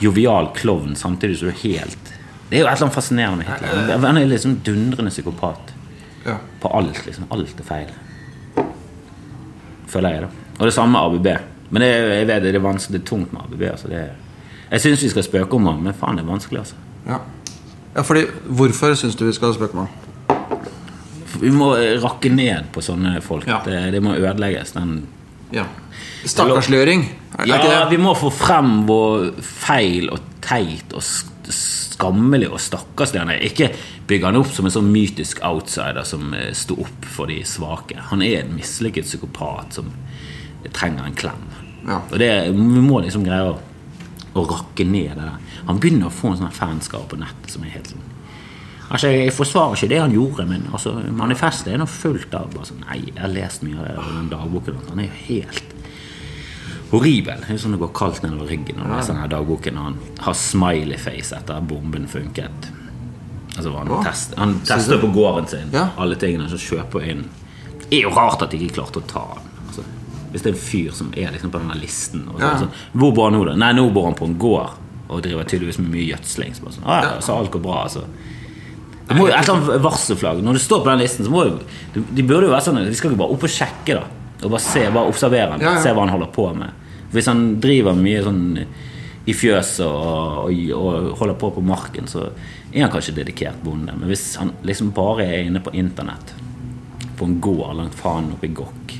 [0.04, 2.12] jovial klovn samtidig som du er helt
[2.50, 3.98] Det er jo et eller annet fascinerende med Hitler.
[4.08, 5.72] Han er liksom dundrende psykopat
[6.26, 6.36] Ja.
[6.62, 7.06] på alt.
[7.06, 7.90] liksom Alt er feil.
[9.88, 10.28] Føler jeg, da.
[10.60, 11.28] Og det samme med ABB.
[11.74, 13.64] Men det, jeg vet det er vanskelig, det er tungt med ABB.
[13.72, 14.04] Altså det,
[14.72, 16.60] jeg syns vi skal spøke om ham, men faen, det er vanskelig.
[16.60, 16.76] altså
[17.08, 17.18] Ja.
[17.96, 20.00] ja, fordi Hvorfor syns du vi skal spøke med han?
[21.42, 23.48] Vi må rakke ned på sånne folk.
[23.50, 23.60] Ja.
[23.66, 24.72] Det, det må ødelegges.
[24.78, 25.08] Den
[25.54, 25.68] Ja.
[26.26, 27.06] Stakkarsliggjøring.
[27.50, 33.44] Ja, vi må få frem hvor feil og teit og skammelig og stakkarslig han er.
[33.46, 33.72] Ikke
[34.08, 38.00] bygge han opp som en sånn mytisk outsider som eh, sto opp for de svake.
[38.12, 39.92] Han er en mislykket psykopat som
[40.74, 41.46] trenger en klem.
[41.84, 42.00] Ja.
[42.10, 43.60] Og det, Vi må liksom greie å,
[44.40, 45.62] å rakke ned det der.
[45.68, 48.13] Han begynner å få en sånn fanskare på nettet som er helt sånn
[48.94, 52.68] Altså, Jeg forsvarer ikke det han gjorde, men altså, manifestet er nå fullt av bare
[52.70, 54.90] sånn, Nei, jeg har lest mye av den dagboken hans.
[54.94, 55.64] Han er jo helt
[56.92, 57.40] horribel.
[57.42, 59.80] Det er sånn det går kaldt nedover ryggen når du leser denne dagboken.
[59.82, 59.96] Han
[60.28, 62.70] har smiley-face etter at bomben funket.
[63.56, 64.04] Altså, han, Hva?
[64.06, 65.88] test, han tester på gården sin Ja.
[65.98, 67.26] alle tingene som kjøper inn.
[67.90, 69.50] Det er jo rart at de ikke klarte å ta han.
[69.68, 69.84] Altså,
[70.32, 72.52] hvis det er en fyr som er liksom på denne listen så, Ja.
[72.54, 73.56] altså, Hvor bor han nå, da?
[73.56, 74.70] Nei, nå bor han på en gård
[75.10, 76.54] og driver tydeligvis med mye gjødsling.
[76.56, 77.20] Så bare sånn, ah, Ja.
[77.20, 78.06] så alt går bra, altså.
[79.08, 80.42] Det må jo et eller annet varselflagg.
[80.44, 81.60] Når du står på den listen, så må jo
[81.94, 84.04] de- De burde jo være sånn De skal ikke bare opp og sjekke, da.
[84.44, 85.82] Og bare se, bare observere han, Ja, ja.
[85.84, 86.72] se hva han holder på med.
[87.14, 88.66] Hvis han driver mye sånn
[89.26, 92.30] i fjøset og, og, og holder på på marken, så
[92.74, 93.94] er han kanskje dedikert bonde.
[93.96, 96.34] Men hvis han liksom bare er inne på internett,
[97.16, 98.96] på en gård langt faen oppe i Gokk,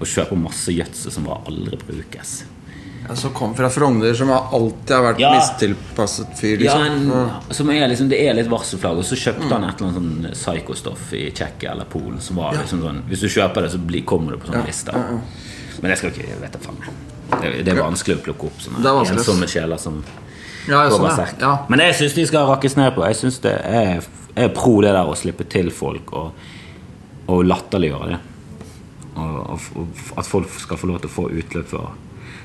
[0.00, 2.44] og kjøper masse gjødsel som bare aldri brukes
[3.14, 5.30] som kom fra Frogner, som alltid har vært Ja.
[5.34, 6.60] mistilpasset fyr.
[6.62, 7.12] Ja, Liksom.
[7.12, 8.98] en, som er liksom, Det er litt varselflagg.
[8.98, 12.20] Og så kjøpte han et eller annet sånn psykostoff i Tsjekkia eller Polen.
[12.20, 14.92] Som var liksom sånn Hvis du kjøper det, så blir, kommer du på sånne lister.
[15.80, 16.76] Men det skal ikke jeg vet faen.
[17.40, 20.02] Det, det er vanskelig å plukke opp sånne ensomme sjeler som
[20.68, 21.64] Ja, sånn, ja.
[21.68, 23.04] Men jeg syns de skal rakkes ned på.
[23.06, 24.02] Jeg synes det er,
[24.36, 26.32] er pro det der å slippe til folk og,
[27.28, 28.18] og latterliggjøre det.
[29.16, 31.90] Og, og, og at folk skal få lov til å få utløp for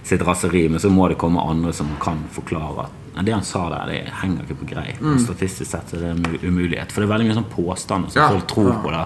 [0.06, 3.70] sitt raseri, men så må det komme andre som kan forklare at det han sa
[3.72, 5.00] der, det henger ikke på greip.
[5.00, 5.22] Mm.
[5.24, 6.92] Statistisk sett er det en umulighet.
[6.92, 8.92] For det er veldig mye sånn påstander som Ja, folk tror på.
[8.92, 9.06] da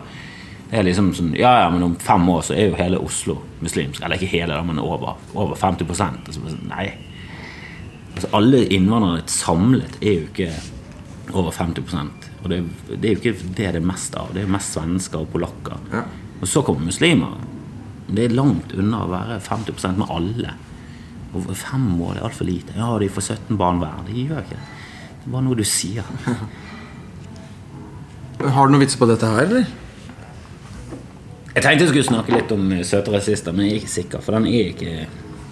[0.69, 3.39] det er liksom sånn, ja, ja, men om fem år så er jo hele Oslo
[3.65, 4.03] muslimsk.
[4.05, 6.91] Eller ikke hele, da, men over, over 50 altså, så sånn, Nei.
[8.13, 10.51] Altså, alle innvandrere samlet er jo ikke
[11.33, 11.81] over 50
[12.43, 12.59] Og det,
[12.91, 14.29] det er jo ikke det det er mest av.
[14.33, 15.81] Det er mest svensker og polakker.
[15.93, 16.03] Ja.
[16.39, 17.33] Og så kommer muslimer.
[18.05, 20.53] Det er langt unna å være 50% med alle.
[21.33, 22.73] Og fem år det er altfor lite.
[22.77, 23.99] Ja, de får 17 barn hver.
[24.07, 24.65] De gjør ikke det.
[25.19, 26.07] Det er bare noe du sier.
[28.39, 29.65] Har du noen vitser på dette her, eller?
[31.49, 34.23] Jeg tenkte jeg skulle snakke litt om eh, søte rasister, men jeg er ikke sikker.
[34.23, 34.93] For den er ikke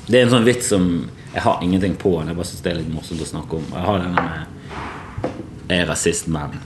[0.08, 0.86] Det er en sånn vits som
[1.34, 2.14] jeg har ingenting på.
[2.24, 3.66] Jeg bare syns det er litt morsomt å snakke om.
[3.74, 6.58] Jeg har denne med Jeg er rasist, men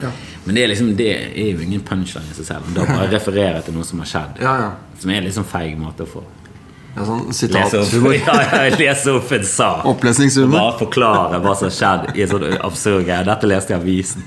[0.00, 0.10] Ja.
[0.46, 2.72] Men det er liksom Det er jo ingen punchline i seg selv.
[2.74, 4.40] Da bare refererer jeg til noe som har skjedd.
[4.42, 4.70] Ja, ja.
[4.98, 6.24] Som er litt sånn feig måte å få
[6.98, 8.16] ja sånn sitathumor.
[8.26, 9.86] ja, ja, lese opp en sak.
[9.92, 10.58] Opplesningshumor.
[10.58, 13.24] Bare forklare hva som har skjedd i sånn absurd greie.
[13.28, 14.26] Dette leste jeg i avisen.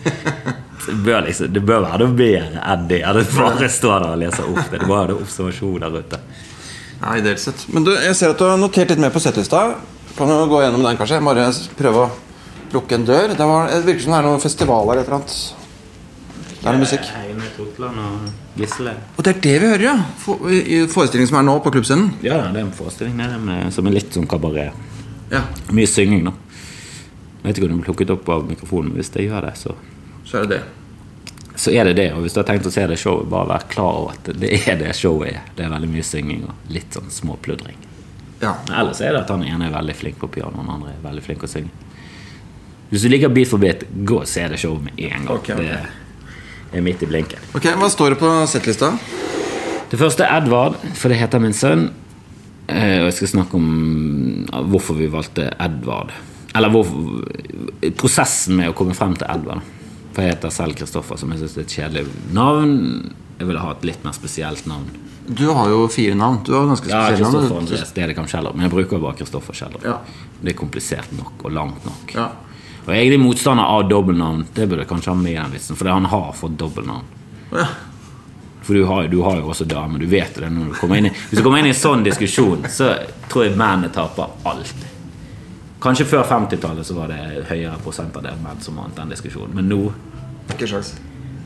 [0.82, 3.04] Det bør, liksom, det bør være noe bedre enn det.
[3.06, 4.80] Det bare står der og leser opp det.
[4.80, 6.22] Det må være noe observasjon der ute.
[7.02, 7.64] Nei, ideelt sett.
[7.74, 9.62] Men du, jeg ser at du har notert litt mer på settlista.
[10.18, 11.18] Kan du gå gjennom den, kanskje?
[11.20, 12.12] Jeg Bare prøve å
[12.76, 13.34] lukke en dør.
[13.34, 15.38] Det, var, det virker som det er noen festivaler eller et eller annet.
[16.62, 17.08] Det er noe musikk.
[17.62, 18.98] Totland og Gisle.
[19.16, 19.96] Og det er det vi hører, ja!
[20.20, 22.12] For, I forestillingen som er nå på klubbscenen.
[22.26, 24.74] Ja, det er en forestilling der med, som er litt som kabaret.
[25.32, 26.34] Ja, Mye synging, da.
[27.42, 29.54] Jeg vet ikke om det blir plukket opp av mikrofonen, men hvis det gjør det,
[29.58, 29.74] så,
[30.28, 31.54] så er det det.
[31.62, 32.10] så er det det.
[32.14, 34.52] Og hvis du har tenkt å se det showet, bare vær klar over at det
[34.66, 35.40] er det showet er.
[35.58, 37.80] Det er veldig mye synging og litt sånn småpludring.
[38.42, 38.56] Ja.
[38.68, 40.94] Men ellers er det at han ene er veldig flink på piano, og den andre
[40.96, 41.72] er veldig flink å synge.
[42.92, 45.36] Hvis du liker Beat for beat, gå og se det showet med en gang.
[45.38, 45.66] Okay, okay.
[45.66, 46.01] Det er
[46.80, 47.40] midt i blinken.
[47.58, 48.94] Ok, Hva står det på settlista?
[49.92, 51.90] Det første er Edvard, for det heter min sønn.
[52.72, 56.12] Eh, Og jeg skal snakke om hvorfor vi valgte Edvard.
[56.56, 56.86] Eller hvor,
[58.00, 59.62] prosessen med å komme frem til Edvard.
[60.12, 62.06] For jeg heter selv Kristoffer, som jeg syns er et kjedelig
[62.36, 62.74] navn.
[63.40, 64.90] Jeg ville ha et litt mer spesielt navn.
[65.32, 66.42] Du har jo fire navn.
[66.44, 67.64] Du har ganske Ja, spesielle Kristoffer navn.
[67.68, 68.54] Andreas Dedekam Kjeller.
[68.56, 69.84] Men jeg bruker jo bare Kristoffer Kjeller.
[69.86, 69.98] Ja.
[70.42, 72.16] Det er komplisert nok og langt nok.
[72.16, 72.30] Ja.
[72.82, 74.46] Og jeg er egentlig motstander av dobbeltnavn.
[74.56, 77.10] Det burde jeg kanskje ha med i den vitsen, for han har fått dobbeltnavn.
[77.54, 77.66] Ja.
[78.62, 81.08] For du har, du har jo også dame, du vet det når du kommer inn
[81.10, 82.92] i Hvis du kommer inn i en sånn diskusjon, så
[83.30, 84.84] tror jeg mennene taper alt.
[85.82, 89.80] Kanskje før 50-tallet så var det høyere prosentandel menn som vant den diskusjonen, men nå
[90.54, 90.94] Ikke sjans.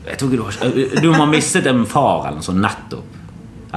[0.04, 3.14] jeg tror ikke du, har, du må ha mistet en far eller noe sånt nettopp.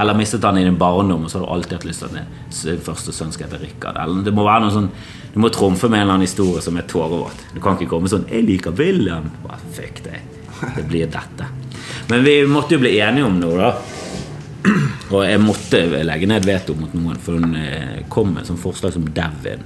[0.00, 2.60] Eller mistet han i din barndom, og så har du alltid hatt lyst til at
[2.64, 3.98] din første sønn skal hete Rikard.
[4.00, 4.90] Eller det må være noe sånn
[5.30, 7.44] Du må trumfe med en eller annen historie som er tårevåt.
[7.54, 9.30] Du kan ikke komme sånn 'Jeg liker William'.
[9.44, 10.20] Bare fuck deg.
[10.76, 11.46] Det blir dette.
[12.08, 13.70] Men vi måtte jo bli enige om noe, da.
[15.10, 18.62] Og jeg måtte legge ned veto mot noen, for hun eh, kom med et sånt
[18.62, 19.62] forslag som Devin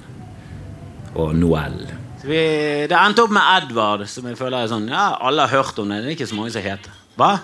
[1.14, 1.80] og Noel.
[2.24, 5.88] det endte opp med Edvard, som jeg føler er sånn Ja, alle har hørt om
[5.88, 6.00] det.
[6.02, 6.94] Det er ikke så mange som heter.
[7.18, 7.34] Hva?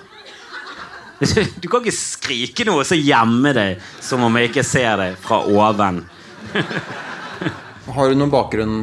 [1.61, 5.41] Du kan ikke skrike noe så gjemme deg som om jeg ikke ser deg fra
[5.49, 6.03] oven.
[7.91, 8.83] Har du noen bakgrunn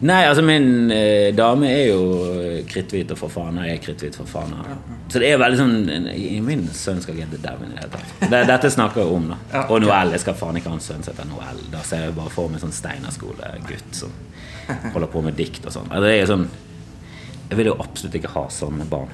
[0.00, 2.04] Nei, altså min eh, dame er jo
[2.64, 4.54] kritthvit og for faen, og jeg er kritthvit for faen.
[5.12, 7.74] Så det er veldig sånn i Min sønn skal hete Devin.
[7.74, 8.46] i det hele tatt.
[8.48, 9.36] Dette snakker jeg om, da.
[9.52, 10.14] Ja, Og Noel.
[10.16, 11.60] Jeg skal faen ikke ha en sønn som heter Noel.
[11.74, 14.16] Da ser jeg bare for meg sånn steinerskolegutt som
[14.96, 15.92] holder på med dikt og sånn.
[15.92, 16.48] Altså, det er sånn
[17.50, 19.12] Jeg vil jo absolutt ikke ha sånne barn.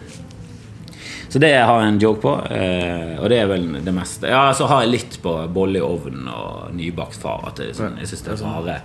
[1.29, 4.29] Så det har jeg en joke på, eh, og det er vel det meste.
[4.31, 7.43] Ja, så har jeg litt på bolle i ovnen og nybakt far.
[7.51, 8.79] At det er sånn, jeg synes det er rare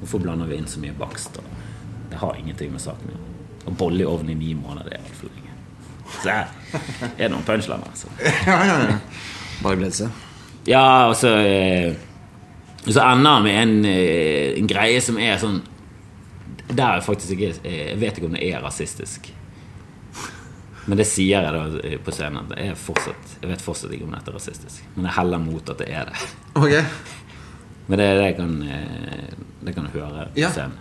[0.00, 1.38] Hvorfor blander vi inn så mye bakst?
[2.10, 3.30] Det har ingenting med saken å gjøre.
[3.64, 5.54] Og bolle i ovnen i ni måneder, det er altfor lenge.
[6.18, 6.34] Så
[7.16, 8.10] det er noen punchliner, altså.
[8.50, 8.98] Ja, ja, ja.
[9.62, 10.18] Bare glede seg.
[10.68, 11.94] Ja, og så eh,
[12.84, 15.58] Så ender han med en, eh, en greie som er sånn
[16.70, 19.30] Der er jeg faktisk ikke Jeg vet ikke om det er rasistisk.
[20.86, 22.50] Men det sier jeg da på scenen.
[22.56, 24.82] Jeg, er fortsatt, jeg vet fortsatt ikke om dette er rasistisk.
[24.96, 26.26] Men jeg heller mot at det er det.
[26.60, 26.74] Ok.
[27.86, 29.32] Men det, det, kan, eh,
[29.64, 30.50] det kan du høre på Ja.
[30.52, 30.78] scenen.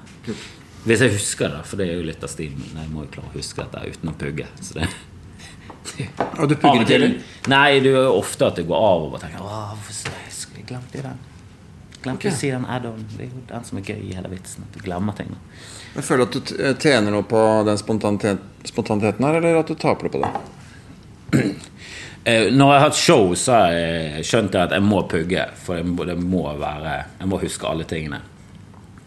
[0.84, 2.76] Hvis jeg husker det, for det er jo litt av stilen min.
[2.82, 4.48] Jeg må jo klare å huske dette uten å pugge.
[4.60, 4.89] Så det
[6.39, 9.44] Og du pugger ikke, Nei, det er jo ofte at det går av og tenker
[9.44, 10.13] Åh, hvorfor så-
[10.94, 11.20] jeg den.
[12.04, 12.32] Glemte okay.
[12.32, 13.06] å si den add-on.
[13.16, 14.66] Det er jo den som er gøy i hele vitsen.
[14.68, 15.32] At du glemmer ting.
[15.93, 19.77] Jeg føler at du eh, tjener noe på den spontanitet, spontaniteten her, eller at du
[19.77, 20.34] taper det på det?
[22.23, 25.41] Eh, når jeg har hatt show, så har jeg skjønt at jeg må pugge.
[25.60, 25.75] For
[26.08, 28.21] det må, være Jeg må huske alle tingene.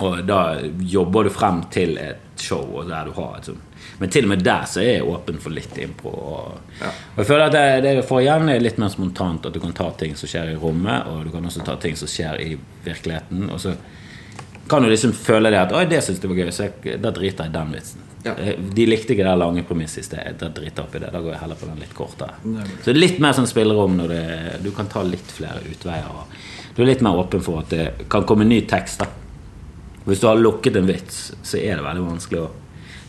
[0.05, 0.41] Og da
[0.85, 3.63] jobber du frem til et show der du har et sånt.
[3.97, 6.13] Men til og med der så er jeg åpen for litt impro.
[6.13, 9.49] Og, og jeg føler at det, det får igjen er litt mer spontant.
[9.49, 11.97] At du kan ta ting som skjer i rommet, og du kan også ta ting
[11.97, 12.51] som skjer i
[12.85, 13.49] virkeligheten.
[13.49, 13.79] Og så
[14.69, 17.11] kan jo liksom føle det at 'Oi, det syns jeg var gøy', så jeg, da
[17.11, 18.01] driter jeg i den vitsen.
[18.27, 18.33] Ja.
[18.39, 20.39] Eh, De likte ikke det lange premisset i sted.
[20.41, 21.13] Da driter jeg opp i det.
[21.13, 22.35] Da går jeg heller på den litt kortere.
[22.43, 26.25] Så det er litt mer sånn spillerom når det, du kan ta litt flere utveier.
[26.75, 28.99] Du er litt mer åpen for at det kan komme ny tekst.
[28.99, 29.07] da
[30.07, 32.51] Hvis du har lukket en vits, så er det veldig vanskelig å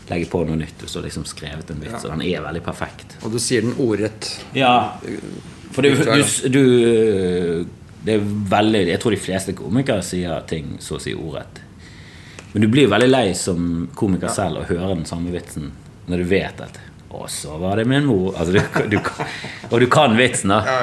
[0.08, 0.78] legge på noe nytt.
[0.80, 3.18] Hvis du har liksom skrevet en vits, og den er veldig perfekt.
[3.24, 4.30] Og du sier den ordrett.
[4.54, 4.94] Ja,
[5.72, 7.66] for du, du, du
[8.04, 11.60] Det er veldig Jeg tror de fleste komikere sier ting så å si ordrett.
[12.52, 15.70] Men du blir veldig lei som komiker selv å høre den samme vitsen
[16.08, 16.78] når du vet at
[17.12, 18.98] Og så var det min mor altså, du, du,
[19.72, 20.78] Og du kan vitsen, da.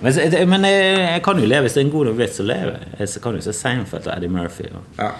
[0.00, 0.12] Men,
[0.50, 2.74] men jeg, jeg kan jo leve hvis det er en god nok vits å leve.
[2.98, 5.12] Jeg kan jo se Seinfeld og Eddie Murphy og Ja.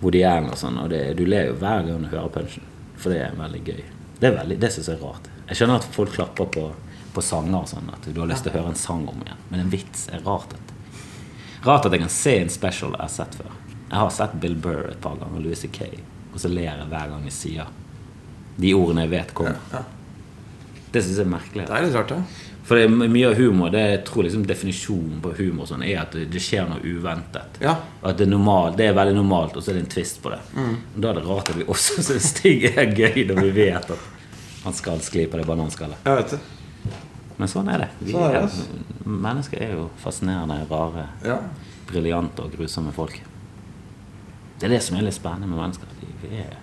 [0.00, 2.64] Woody Allen og sånn, og det, du ler jo hver gang du hører punchen.
[2.96, 3.82] For det er veldig gøy.
[4.16, 5.28] Det, er veldig- det syns jeg er rart.
[5.50, 6.64] Jeg skjønner at folk klapper på,
[7.14, 9.40] på sanger og sånn, at du har lyst til å høre en sang om igjen.
[9.50, 10.54] Men en vits er rart.
[10.56, 10.74] At,
[11.66, 13.56] rart at jeg kan se en special jeg har sett før.
[13.90, 15.88] Jeg har sett Bill Burr et par ganger, Louis C.K.,
[16.30, 17.72] og så ler jeg hver gang jeg sier
[18.60, 19.58] de ordene jeg vet kommer.
[19.72, 19.82] Ja.
[20.90, 21.66] Det syns jeg er merkelig.
[21.66, 22.46] Det er litt rart, ja.
[22.70, 26.04] For det er mye av humor det jeg tror liksom definisjonen på humor sånn, er
[26.04, 27.58] at det, skjer noe uventet.
[27.62, 27.72] Ja.
[27.98, 30.20] Og At det er, normalt, det er veldig normalt, og så er det en twist
[30.22, 30.38] på det.
[30.54, 33.90] Og Da er det rart at vi også syns ting er gøy når vi vet
[33.96, 34.08] at
[34.62, 35.98] han skal skli på det bananskallet.
[36.06, 36.40] Jeg vet det.
[37.40, 37.88] Men sånn er det.
[38.04, 41.38] Vi Sånn er det, mennesker er jo fascinerende, rare, Ja.
[41.88, 43.16] briljante og grusomme folk.
[44.60, 45.86] Det er det som er litt spennende med mennesker.
[46.20, 46.56] Vi er,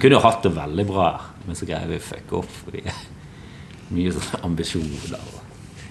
[0.00, 2.56] kunne jo hatt det veldig bra her, men så greier vi å fucke opp.
[2.72, 2.98] Vi er
[3.94, 5.14] mye sånn ambisjoner.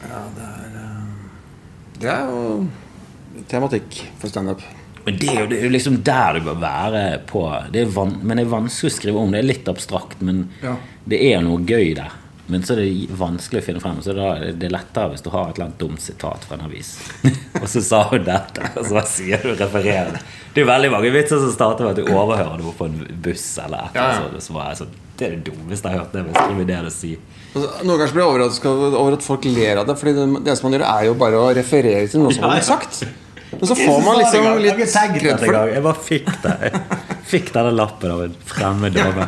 [0.04, 1.04] Ja, det er eh,
[2.04, 2.68] Det er jo
[3.48, 4.62] tematikk for standup.
[5.06, 7.42] Men det er, jo, det er liksom der du bør være på
[7.74, 9.32] det van, Men det er vanskelig å skrive om.
[9.32, 10.76] Det er litt abstrakt, men Ja.
[11.08, 12.12] det er noe gøy der.
[12.52, 14.02] Men så er det vanskelig å finne frem.
[14.04, 16.66] Så da er det lettere hvis du har et eller annet dumt sitat fra en
[16.68, 16.90] avis.
[17.62, 20.24] og så sa hun dette, og så sier du refererer det.
[20.54, 23.46] Det er veldig mange vitser som starter med at du overhører noe på en buss
[23.64, 24.28] eller et eller Ja, ja.
[24.28, 24.44] annet.
[24.44, 26.14] Så var jeg sånn, det er det dummeste jeg har hørt.
[26.18, 27.24] Det med skrive det du sier.
[27.54, 29.98] Og Noen ganger blir jeg overrasket over at folk ler av det.
[30.04, 32.52] Fordi det, det som man gjør, er jo bare å referere til noe som Ja,
[32.58, 32.68] har ja.
[32.74, 33.04] sagt.
[33.54, 34.80] Men så får man liksom litt
[35.22, 35.66] kred for det.
[35.78, 36.54] Jeg bare fikk det.
[36.68, 39.28] Jeg fikk denne lappen av en fremmed dame.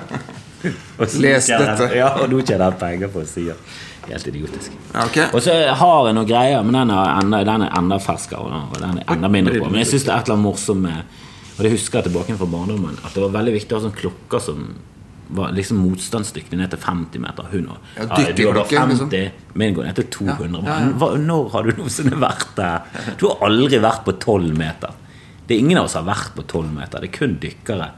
[1.24, 1.90] Les dette.
[1.98, 3.58] Ja, og nå tjener jeg penger på å si det.
[4.06, 4.74] Helt idiotisk.
[4.94, 5.30] Okay.
[5.34, 8.66] Og så har jeg noen greier, men den er enda, den er enda ferskere.
[8.70, 9.70] Og den er enda mindre på.
[9.72, 11.22] Men jeg syns det er et eller annet morsomt med
[11.56, 13.96] Og det husker jeg tilbake fra barndommen, at det var veldig viktig å ha sånne
[13.96, 14.66] klokker som
[15.36, 17.48] var liksom motstandsdyktig ned til 50 meter.
[17.50, 19.10] Hun og, Ja, du bare liksom.
[19.54, 20.62] min går ned til 200.
[20.66, 20.92] Ja, ja, ja.
[21.00, 22.84] Hva, når har du noensinne vært der?
[23.18, 24.94] Du har aldri vært på 12 meter.
[25.48, 27.02] Det er ingen av oss har vært på 12 meter.
[27.02, 27.90] Det er kun dykkere.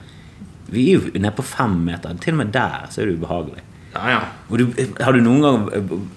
[0.71, 2.15] Vi er jo nede på fem meter.
[2.21, 3.63] Til og med der så er det ubehagelig.
[3.97, 4.19] Ja, ja.
[4.49, 4.65] Du,
[4.99, 5.63] har, du noen gang,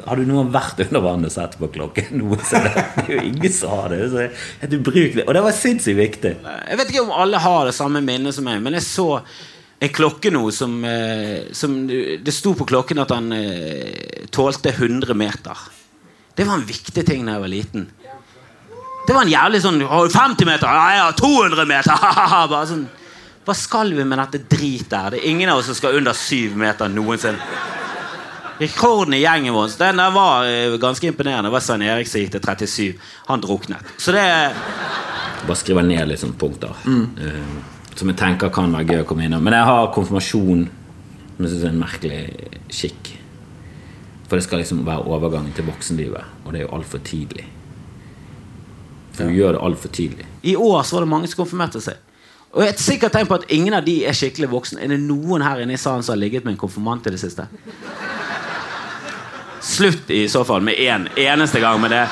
[0.04, 2.10] har du noen gang vært under vann og sett på klokken?
[2.20, 2.72] Noensinne?
[2.74, 4.02] Det er jo ingen som har det.
[4.02, 4.26] Det så
[4.64, 5.24] helt ubrukelig.
[5.26, 6.34] Og det var sinnssykt viktig.
[6.44, 9.08] Jeg vet ikke om alle har det samme minnet som meg, men jeg så
[9.80, 15.14] en klokke nå som, eh, som Det sto på klokken at han eh, tålte 100
[15.16, 15.56] meter.
[16.36, 17.88] Det var en viktig ting da jeg var liten.
[19.06, 20.68] Det var en jævlig sånn 50 meter!
[20.68, 21.96] Ja, ja, 200 meter!
[22.52, 22.84] Bare sånn
[23.44, 25.14] Hva skal vi med dette dritet her?
[25.14, 27.40] Det er ingen av oss som skal under syv meter noensinne.
[28.60, 31.48] Rekorden i gjengen vår den der var eh, ganske imponerende.
[31.48, 33.06] Det var Svein Erik som gikk til 37.
[33.30, 33.94] Han druknet.
[33.96, 34.24] Så det
[35.48, 37.54] Bare skriver ned litt sånne punkter eh,
[37.96, 39.40] som jeg tenker kan være gøy å komme innom.
[39.44, 40.66] Men jeg har konfirmasjon,
[41.30, 42.20] som jeg syns er en merkelig
[42.76, 43.14] skikk.
[44.28, 47.46] For det skal liksom være overgangen til voksenlivet, og det er jo altfor tidlig.
[49.16, 50.28] For du gjør det altfor tidlig.
[50.44, 51.96] I år så var det mange som konfirmerte seg.
[52.50, 54.80] Og et sikkert tegn på at ingen av de er skikkelig voksne.
[54.82, 57.20] Er det noen her inne i salen som har ligget med en konfirmant i det
[57.22, 57.46] siste?
[59.62, 62.02] Slutt i så fall med én eneste gang med det.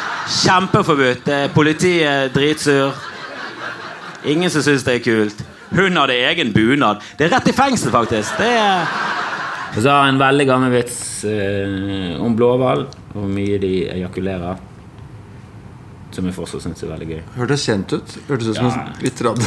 [0.44, 1.30] Kjempeforbudt.
[1.56, 2.94] Politiet er dritsur.
[4.28, 5.42] Ingen som syns det er kult.
[5.74, 7.02] Hun hadde egen bunad.
[7.18, 8.38] Det er rett i fengsel, faktisk.
[8.38, 8.86] Det er
[9.76, 12.86] Og så har jeg en veldig gammel vits eh, om blåhval.
[13.12, 14.56] Hvor mye de ejakulerer.
[16.18, 17.18] Som jeg fortsatt syns er veldig gøy.
[17.36, 18.14] Hørtes kjent ut.
[18.26, 18.84] Hørtes ut som Ja.
[18.90, 19.38] en litt tradd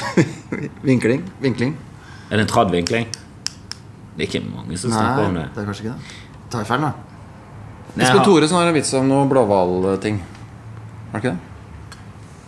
[0.89, 1.25] vinkling.
[1.43, 1.73] Vinkling.
[2.31, 3.09] Er det en tradd vinkling?
[4.15, 5.47] Det er ikke mange som snakker om det.
[5.55, 6.19] det er kanskje ikke det.
[6.53, 6.93] Tar jeg feil, da?
[7.91, 10.21] Espen jeg Thoresen har en vits om noe blåhvalting.
[11.11, 11.47] Har du ikke det?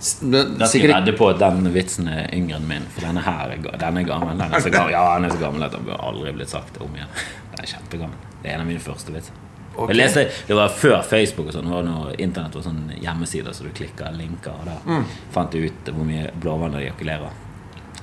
[0.03, 2.87] Da skal jeg vedde på at den vitsen er yngre enn min.
[2.95, 4.37] For denne her er, den er gammel.
[4.39, 4.95] Den er så gammel.
[4.95, 7.11] Ja, den er så gammel at den bør aldri blitt sagt om igjen.
[7.51, 8.29] Den er kjempegammel.
[8.43, 9.42] Det er en av mine første vitser.
[9.75, 9.89] Ok.
[9.89, 11.65] Jeg leste, Det var før Facebook og sånn.
[11.65, 14.51] Det var når Internett var sånn hjemmesider så du klikker linker.
[14.59, 15.05] Og da Mm.
[15.31, 17.29] fant du ut hvor mye blåvann de ejakulerer.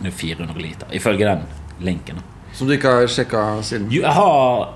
[0.03, 1.43] Det er 400 liter, ifølge den
[1.81, 2.23] linken.
[2.53, 3.91] Som du ikke har sjekka siden?
[3.91, 4.69] Jo, Jeg har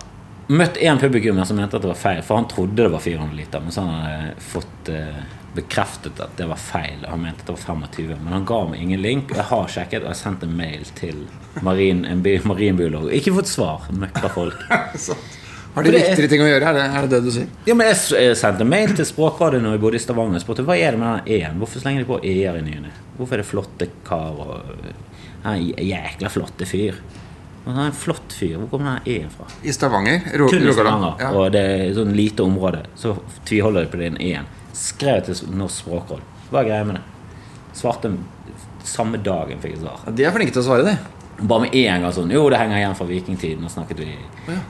[0.49, 3.35] møtt en publikummer som mente at det var feil, for han trodde det var 400
[3.37, 3.61] liter.
[3.61, 5.23] Men så har han hadde fått eh,
[5.55, 7.05] bekreftet at det var feil.
[7.09, 9.31] Han mente at det var 25, men han ga meg ingen link.
[9.35, 11.27] Jeg har sjekket og jeg har sendt en mail til
[11.63, 13.11] marin, en bi- marinbiolog.
[13.13, 13.81] Ikke fått svar.
[13.91, 14.55] Møkkafolk.
[15.75, 16.69] Har de er- viktigere ting å gjøre?
[16.71, 17.47] Er det, er det det du sier?
[17.67, 20.39] Ja, men jeg, sendte mail til Språkrådet når jeg bodde i Stavanger.
[20.43, 21.59] spurte hva er det med den e-en.
[21.59, 22.93] Hvorfor slenger de på e-er i ny og ne?
[23.19, 24.61] Hvorfor er det flotte kar og
[25.45, 26.95] Han jækla flotte fyr.
[27.67, 28.55] Han er en flott fyr.
[28.57, 29.45] Hvor kommer den e-en fra?
[29.65, 30.23] I Stavanger?
[30.39, 31.19] Ro Kun i Stavanger.
[31.21, 31.33] Ja.
[31.37, 32.85] Og det er sånn lite område.
[32.97, 34.47] Så tviholder de på den e-en.
[34.73, 36.23] Skrev til Norsk Språkråd.
[36.51, 37.03] Hva er greia med det?
[37.75, 38.13] Svarte
[38.85, 40.01] samme dagen fikk jeg svar.
[40.07, 40.97] Ja, De er flinke til å svare, de.
[41.39, 43.63] Bare med en gang sånn Jo, det henger igjen fra vikingtiden.
[43.65, 44.11] Nå snakket vi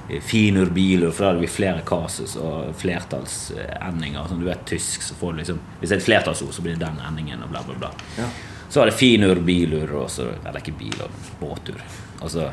[0.09, 4.29] i finur bilur, for da hadde vi flere kasus og flertallsendinger.
[4.29, 6.79] Sånn, du vet tysk, så får du liksom Hvis det er et flertallsord, så blir
[6.79, 7.91] det den endingen, og bla, bla, bla.
[8.19, 8.29] Ja.
[8.69, 11.83] Så var det finur bilur, og så Eller ikke bilur, båtur.
[12.21, 12.49] Og så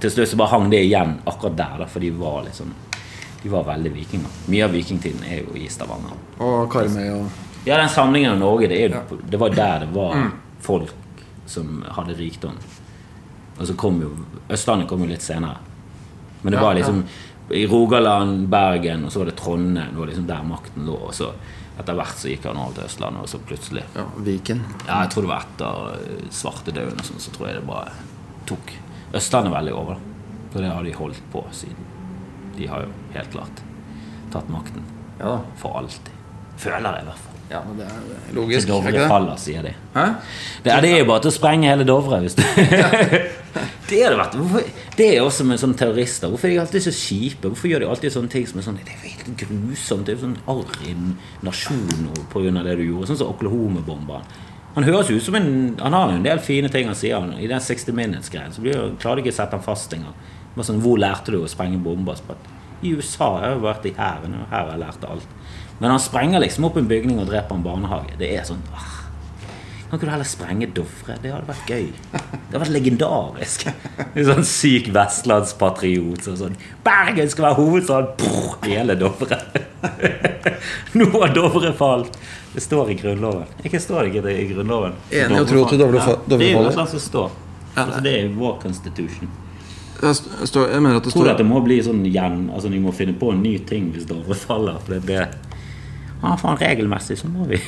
[0.00, 2.74] til slutt så bare hang det igjen akkurat der, da, for de var liksom
[3.42, 4.38] De var veldig vikinger.
[4.48, 6.16] Mye av vikingtiden er jo i Stavanger.
[6.40, 9.18] Og Karmøy og Ja, den samlingen av Norge, det, er, ja.
[9.30, 10.92] det var der det var folk
[11.48, 12.58] som hadde rikdom.
[13.58, 14.10] Og så kom jo
[14.50, 15.58] Østlandet kom jo litt senere.
[16.42, 17.04] Men det Ja, var liksom
[17.50, 19.92] i Rogaland, Bergen, og så var det Trondheim.
[19.92, 20.96] Det var liksom der makten lå.
[21.08, 21.30] Og så
[21.78, 24.60] etter hvert så gikk han over til Østlandet, og så plutselig ja, Viken.
[24.86, 27.92] Ja, jeg tror det var etter eh, svartedauden og sånn, så tror jeg det bare
[28.46, 28.74] tok
[29.14, 29.94] Østlandet veldig over.
[29.98, 30.40] da.
[30.52, 31.88] For det har de holdt på siden.
[32.56, 33.62] De har jo helt klart
[34.30, 34.84] tatt makten.
[35.18, 35.40] Ja.
[35.58, 36.12] For alltid.
[36.62, 37.33] Føler jeg, i hvert fall.
[37.54, 38.66] Ja, men det er logisk.
[38.66, 39.72] er Dovre faller, sier de.
[39.94, 40.06] Hæ?
[40.64, 42.18] Det er, det er jo bare til å sprenge hele Dovre.
[42.24, 42.42] Hvis du.
[43.90, 44.34] det er det vært.
[44.40, 44.64] Hvorfor,
[44.98, 46.32] det er også med sånne terrorister.
[46.32, 47.52] Hvorfor er de alltid så kjipe?
[47.52, 50.08] Hvorfor gjør de alltid sånne ting som er sånn Det er jo helt grusomt.
[50.08, 50.96] Det er jo sånn arr i
[51.46, 52.56] nasjonen pga.
[52.58, 53.12] det du gjorde.
[53.12, 54.42] Sånn som Oklahoma-bomberen.
[54.74, 57.30] Han høres ut som en Han har jo en del fine ting han sier.
[57.38, 60.18] I den 60 Minutes-greien så blir, klarer de ikke å sette ham fast engang.
[60.58, 62.18] Sånn, hvor lærte du å sprenge bomber?
[62.82, 65.30] I USA jeg har jeg vært i hæren, og her har jeg lært alt.
[65.78, 68.18] Men han sprenger liksom opp en bygning og dreper en barnehage.
[68.20, 68.90] Det er sånn ah.
[69.94, 71.14] Kan ikke du heller sprenge Dovre?
[71.22, 71.84] Det hadde vært gøy.
[72.10, 73.66] Det hadde vært legendarisk.
[74.04, 78.08] En sånn syk vestlandspatriot som sånn Bergen skal være hovedstad!
[78.18, 79.38] Brr, Hele Dovre.
[80.98, 82.18] Nå har Dovre falt!
[82.56, 83.54] Det står i Grunnloven.
[83.62, 84.98] Ikke står det ikke i Grunnloven?
[85.14, 86.26] Enig å tro til Dovre faller.
[86.26, 87.40] Det er jo noe som står.
[87.74, 89.30] Altså, det er vår constitution.
[90.02, 92.90] Jeg mener at det Tror du at det må bli sånn igjen Altså de må
[92.92, 94.80] finne på en ny ting hvis Dovre faller?
[94.82, 95.53] For det, det
[96.24, 97.60] ja, faen, regelmessig så må vi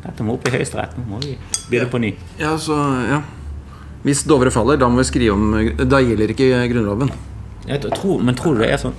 [0.00, 0.94] Dette må opp i Høyesterett.
[0.96, 1.34] Nå må vi
[1.68, 2.14] begynne på ny.
[2.40, 3.18] Ja, så ja
[4.04, 5.50] Hvis Dovre faller, da må vi skrive om
[5.90, 7.12] Da gjelder ikke Grunnloven.
[7.68, 8.96] Tror, men tror du det er sånn?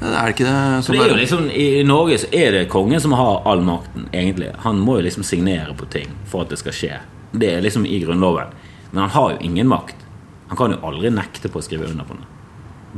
[0.00, 2.64] Ja, Er det ikke det sånn det er jo liksom, I Norge så er det
[2.70, 4.50] kongen som har all makten, egentlig.
[4.64, 6.98] Han må jo liksom signere på ting for at det skal skje.
[7.32, 8.52] Det er liksom i Grunnloven.
[8.90, 9.96] Men han har jo ingen makt.
[10.48, 12.28] Han kan jo aldri nekte på å skrive under på noe.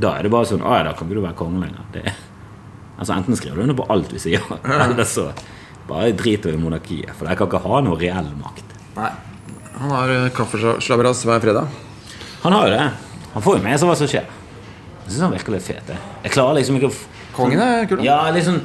[0.00, 1.86] Da er det bare sånn Å ja, da kan ikke du være konge lenger.
[1.94, 2.18] Det er,
[3.00, 4.44] altså Enten skriver du under på alt vi sier,
[4.84, 5.30] eller så
[5.88, 7.14] bare driter vi i monarkiet.
[7.18, 8.74] For jeg kan ikke ha noe reell makt.
[8.98, 9.10] Nei.
[9.80, 11.70] Han har eh, kaffeslabberas hver fredag.
[12.44, 12.84] Han har jo det.
[13.32, 14.28] Han får jo med seg hva som skjer.
[15.06, 15.88] Jeg syns han virker litt fet.
[15.90, 15.98] jeg.
[16.26, 16.98] Jeg klarer liksom ikke å
[17.34, 17.96] Kongen er kul.
[18.00, 18.04] da.
[18.04, 18.60] Ja, liksom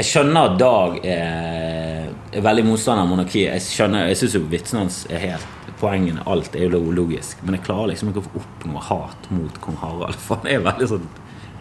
[0.00, 3.52] Jeg skjønner at Dag er, er veldig motstander av monarkiet.
[3.54, 7.40] Jeg skjønner, jeg syns jo vitsene hans er helt Poengene, alt er jo logisk.
[7.46, 10.18] Men jeg klarer liksom ikke å få opp noe hat mot kong Harald.
[10.20, 11.06] For han er veldig sånn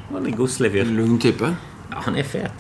[0.10, 0.90] Veldig godslig fyr.
[0.90, 1.52] Lugn type.
[1.92, 2.52] Ja, han er fet.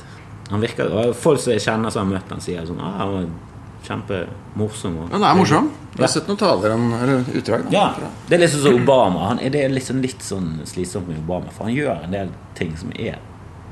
[0.49, 3.11] Han virker, og Folk som jeg kjenner som har møtt han sier sånn ah, han
[3.13, 3.25] var
[3.85, 4.97] kjempemorsom.
[4.97, 5.71] og- Ja, han er morsom.
[5.95, 7.63] Jeg har sett noen taler eller utdrag.
[7.65, 7.69] da.
[7.71, 7.93] Ja,
[8.27, 9.27] det er liksom som Obama.
[9.29, 12.29] Han er, det er liksom litt sånn slitsomt med Obama, for han gjør en del
[12.55, 13.17] ting som er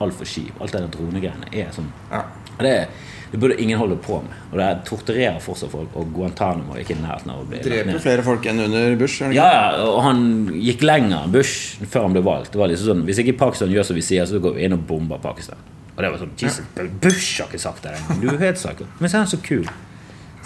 [0.01, 0.51] altfor kjip.
[0.61, 2.23] Alt det der dronegreiene er sånn Ja.
[2.59, 2.87] det det,
[3.31, 4.35] det burde ingen holde på med.
[4.51, 7.99] Og det torturerer fortsatt folk, og Guantánamo er ikke i nærheten av å bli Dreper
[8.03, 9.23] flere folk enn under Bush.
[9.25, 9.33] Er?
[9.35, 10.21] Ja, ja, og han
[10.55, 12.53] gikk lenger Bush før han ble valgt.
[12.53, 14.77] Det var liksom sånn, Hvis ikke Pakistan gjør som vi sier, så går vi inn
[14.77, 15.59] og bomber Pakistan.
[15.97, 16.65] Og det var sånn, Jesus,
[17.01, 18.21] Bush har ikke sagt det engang.
[18.21, 18.89] Du er helt sikker.
[18.99, 19.65] Men så er han så kul.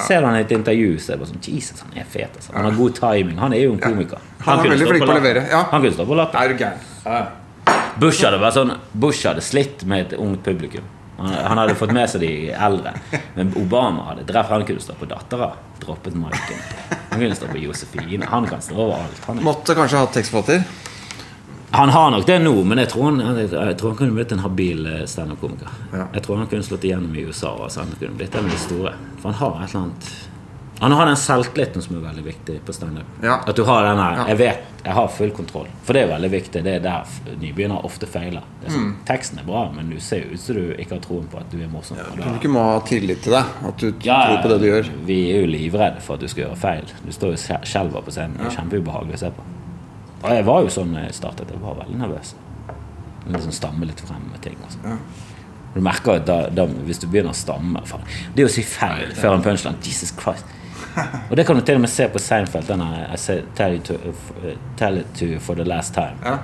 [0.02, 2.40] Ser han i et intervju, så er det bare sånn Jesus, han er fet.
[2.40, 2.54] Altså.
[2.56, 3.36] Han har god timing.
[3.42, 4.24] Han er jo en komiker.
[4.48, 5.62] Han er kunne veldig flink på å levere, ja.
[5.74, 6.64] Han kunne stå på lappen.
[7.12, 7.30] Er?
[8.02, 10.88] Bush hadde sånn Bush hadde slitt med et ungt publikum.
[11.22, 12.94] Han, han hadde fått med seg de eldre.
[13.36, 15.52] Men Obama hadde drept Han kunne stå på dattera.
[15.82, 16.62] Droppet Maiken.
[17.12, 18.26] Han kunne stå på Josefine.
[18.30, 19.22] Han kan stå overalt.
[19.28, 20.64] Han, Måtte kanskje ha tekstforfatter.
[21.72, 24.42] han har nok det nå, men jeg tror han, jeg tror han kunne blitt en
[24.44, 25.70] habil eh, standup-komiker.
[25.94, 26.08] Ja.
[26.18, 27.54] Jeg tror han kunne slått igjennom i USA.
[27.64, 27.86] Altså.
[27.86, 28.92] Han kunne blitt en av de store.
[29.22, 30.12] For han har et eller annet
[30.82, 33.06] Han har den selvtilliten som er veldig viktig på standup.
[33.22, 33.36] Ja.
[33.48, 34.24] At du har den her.
[34.32, 35.68] Jeg vet jeg har full kontroll.
[35.86, 36.64] For det er veldig viktig.
[36.66, 37.06] Det er der
[37.38, 38.42] nybegynnere ofte feiler.
[38.66, 38.74] Er Mm.
[38.74, 41.38] sånn, Teksten er bra, men du ser jo ut som du ikke har troen på
[41.38, 41.98] at du er morsom.
[41.98, 43.46] Ja, du ikke må ha tillit til deg.
[43.64, 44.90] At du Ja, tror på det du gjør.
[45.06, 46.84] Vi er jo livredde for at du skal gjøre feil.
[47.06, 48.38] Du står jo skje- skjelver på scenen.
[48.38, 49.44] Det er kjempeubehagelig å se på.
[50.24, 51.48] Og jeg var jo sånn da jeg startet.
[51.52, 52.34] Jeg var veldig nervøs.
[53.30, 54.56] Liksom stamme litt frem med ting.
[54.66, 54.78] Altså.
[54.84, 54.98] Ja.
[55.76, 58.02] Du merker at da, da, hvis du begynner å stamme faen,
[58.36, 60.44] Det å si feil før en punchline Jesus Christ.
[61.30, 62.68] Og det kan du til og med se på Seinfeld.
[62.68, 66.18] Denne, I say, tell, it to, uh, tell it to you for the last time.
[66.26, 66.38] Ja,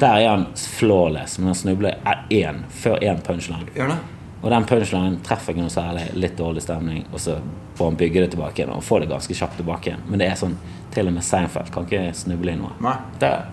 [0.00, 1.94] Der er han flawless, men han snubler
[2.30, 3.66] én før én punchline.
[3.74, 3.96] gjør det.
[4.42, 6.04] Og den punchlinen treffer ikke noe særlig.
[6.14, 7.04] Litt dårlig stemning.
[7.12, 7.38] Og så
[7.74, 10.04] får han bygge det tilbake igjen og får det ganske kjapt tilbake igjen.
[10.06, 10.54] Men det er sånn
[10.94, 12.70] til og med Seinfeld kan ikke snuble i noe.
[12.84, 12.94] Nei.
[13.18, 13.48] Der,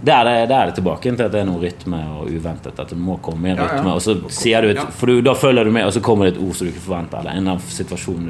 [0.00, 2.78] der, er det, det, er det tilbake til at det er noe rytme og uventet.
[2.78, 3.94] At det må komme i en rytme.
[3.96, 6.36] Og så sier du et, For du, da følger du med, og så kommer det
[6.36, 7.24] et ord som du ikke forventer.
[7.24, 8.28] Eller en av annen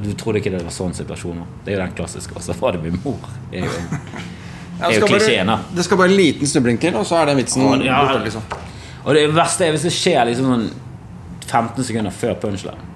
[0.00, 1.42] du Du trodde ikke det var sånn situasjon.
[1.64, 2.36] Det er jo den klassiske.
[2.36, 3.28] Og så var det min mor.
[3.50, 4.00] Det er jo,
[4.80, 5.58] er jo klisjeen, da.
[5.76, 8.00] Det skal bare en liten snubling til, og så er den vitsen Å, ja.
[8.06, 8.24] borte.
[8.24, 8.48] Liksom.
[9.04, 10.70] Og det verste er hvis det skjer liksom sånn
[11.50, 12.88] 15 sekunder før punchline.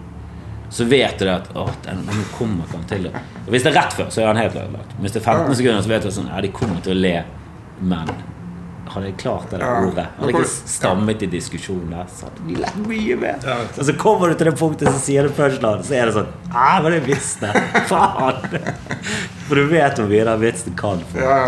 [0.75, 3.13] Så vet du det at å, den, nå kommer han til det.
[3.45, 4.97] Og hvis det er rett før, så er han helt ødelagt.
[4.99, 7.13] Hvis det er 15 sekunder, så vet du sånn Ja, de kommer til å le,
[7.81, 8.11] men
[8.95, 12.57] hadde jeg klart det der ordet, hadde jeg ikke stammet i diskusjoner, så hadde de
[12.63, 13.47] lett mye mer.
[13.47, 13.57] Ja.
[13.67, 16.31] Og så kommer du til det punktet så sier det punchline, så er det sånn
[16.53, 17.51] Æ, men jeg visste!
[17.91, 18.59] Faen!
[19.49, 21.23] For du vet hvor mye den vitsen kan få.
[21.25, 21.41] Ja.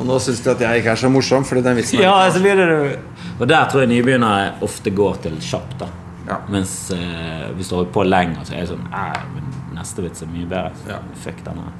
[0.00, 2.40] Og nå syns du at jeg ikke er så morsom, fordi den vitsen Ja, så
[2.40, 2.48] du
[3.40, 5.78] Og der tror jeg nybegynnere ofte går til kjapt.
[5.80, 5.88] da
[6.28, 6.38] Ja.
[6.48, 9.04] Mens eh, hvis du holder på lenger, så er det sånn Æ,
[9.34, 10.72] men neste vits er mye bedre.
[10.88, 10.98] Ja.
[11.24, 11.70] Fuck denne.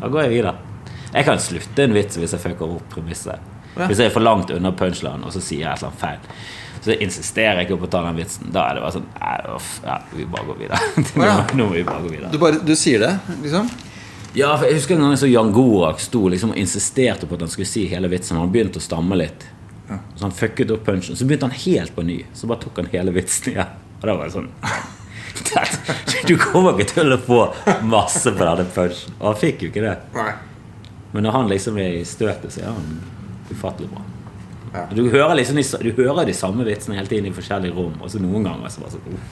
[0.00, 0.67] Da går jeg videre.
[1.14, 3.40] Jeg kan slutte en vits hvis jeg fucker opp premisset.
[3.78, 3.86] Ja.
[3.88, 6.40] Hvis jeg er for langt unna punchline, og så sier jeg et eller annet feil.
[6.84, 8.50] Så insisterer jeg ikke på å ta den vitsen.
[8.54, 9.08] Da er det bare sånn
[9.56, 10.80] uff, ja, vi bare går videre.
[11.18, 11.36] nå, Ja.
[11.54, 12.30] nå må vi bare gå videre.
[12.32, 13.70] Du, bare, du sier det, liksom?
[14.36, 17.46] Ja, for jeg husker en gang så Jan Gorak sto liksom og insisterte på at
[17.46, 18.36] han skulle si hele vitsen.
[18.38, 19.46] Han begynte å stamme litt.
[19.88, 21.16] Så han fucket opp punchen.
[21.16, 22.18] Så begynte han helt på ny.
[22.36, 23.70] Så bare tok han hele vitsen igjen.
[23.98, 24.50] Og da var det sånn
[26.28, 27.38] Du kommer ikke til å få
[27.88, 29.16] masse på denne punchen.
[29.18, 29.96] Og han fikk jo ikke det.
[30.14, 30.32] Nei.
[31.12, 33.00] Men når han liksom er i støtet, så er han
[33.50, 34.02] ufattelig bra.
[34.74, 34.82] Ja.
[34.92, 37.94] Du hører liksom du hører de samme vitsene hele tiden i forskjellige rom.
[38.04, 39.30] Og så noen ganger så bare sånn oh,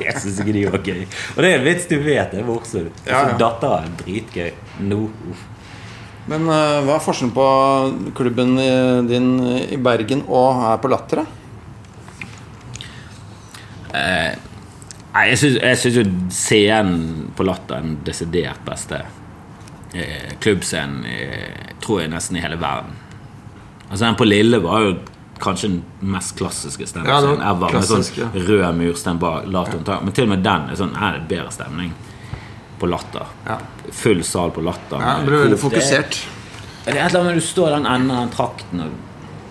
[0.00, 1.04] Det syns ikke de var gøy.
[1.36, 2.88] Og det er en vits du vet er morsom.
[3.06, 3.22] Ja, ja.
[3.30, 4.50] Ja, Dattera er dritgøy.
[4.90, 5.44] No, uff.
[6.30, 7.46] Men uh, hva er forskjellen på
[8.18, 9.30] klubben i- din
[9.74, 11.22] i Bergen og her på Latter?
[13.92, 19.02] Nei, jeg syns, jo scenen på Latter er den desidert beste
[20.40, 22.94] klubbscenen eh, tror jeg nesten i hele verden.
[23.90, 24.92] Altså Den på Lille var jo
[25.42, 25.82] kanskje den
[26.14, 27.72] mest klassiske Ja, standup-scenen ever.
[27.74, 28.28] Med sånn ja.
[28.46, 30.04] rød murstein bak lavt håndtak.
[30.06, 31.92] Men til og med den er sånn Er det bedre stemning
[32.80, 33.26] på Latter?
[33.46, 33.58] Ja.
[33.92, 35.02] Full sal på Latter.
[35.02, 35.50] Ja, det blir veldig.
[35.50, 36.20] Det er- fokusert.
[36.84, 38.96] det er et eller annet når du står i den enden av den trakten og,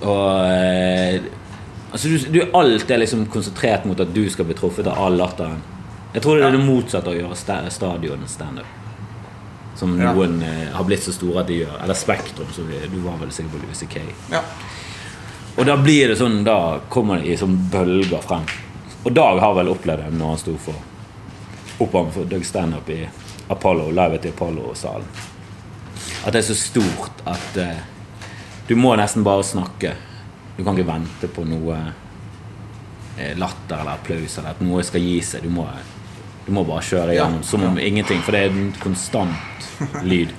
[0.08, 1.22] og eh,
[1.92, 5.18] Altså du, du er alltid liksom konsentrert mot at du skal bli truffet av all
[5.20, 5.58] latteren.
[6.14, 8.66] Jeg tror det er det motsatte av å gjøre sta- stadion standup.
[9.82, 10.12] Som Ja.
[10.14, 11.78] noen eh, har blitt så store at de gjør.
[11.82, 14.02] Eller Spektrum, som du var vel sikkert på Louis C.K.
[14.30, 14.42] Ja.
[15.58, 16.56] Og da blir det sånn Da
[16.94, 18.46] kommer det i sånn bølger frem.
[19.04, 20.78] Og Dag har vel opplevd det når han sto for
[21.82, 23.00] oppvarming for Doug Standup i
[23.50, 25.08] Apollo, live i Apollo-salen.
[26.26, 27.82] At det er så stort at eh,
[28.70, 29.96] du må nesten bare snakke.
[30.58, 31.80] Du kan ikke vente på noe
[33.18, 35.44] eh, latter eller applaus eller at noe skal gi seg.
[35.44, 35.66] Du må,
[36.46, 39.70] du må bare kjøre igjennom som om ingenting, for det er en konstant
[40.04, 40.34] lyd.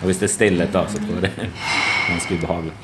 [0.00, 1.54] Og hvis det er stillhet da, så tror jeg det er
[2.10, 2.74] ganske ubehagelig.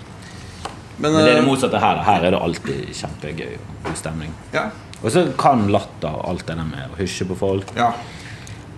[0.99, 2.01] Men, Men det er det eh, motsatte her.
[2.07, 4.35] Her er det alltid kjempegøy og god stemning.
[4.55, 4.71] ja.
[5.03, 7.73] Og så kan latter og alt det der med å hysje på folk.
[7.77, 7.93] ja.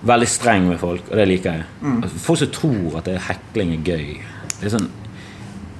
[0.04, 1.66] Veldig streng med folk, og det liker jeg.
[1.80, 2.02] Mm.
[2.02, 4.08] Altså, folk som tror at det er hekling er gøy.
[4.58, 4.90] Det er sånn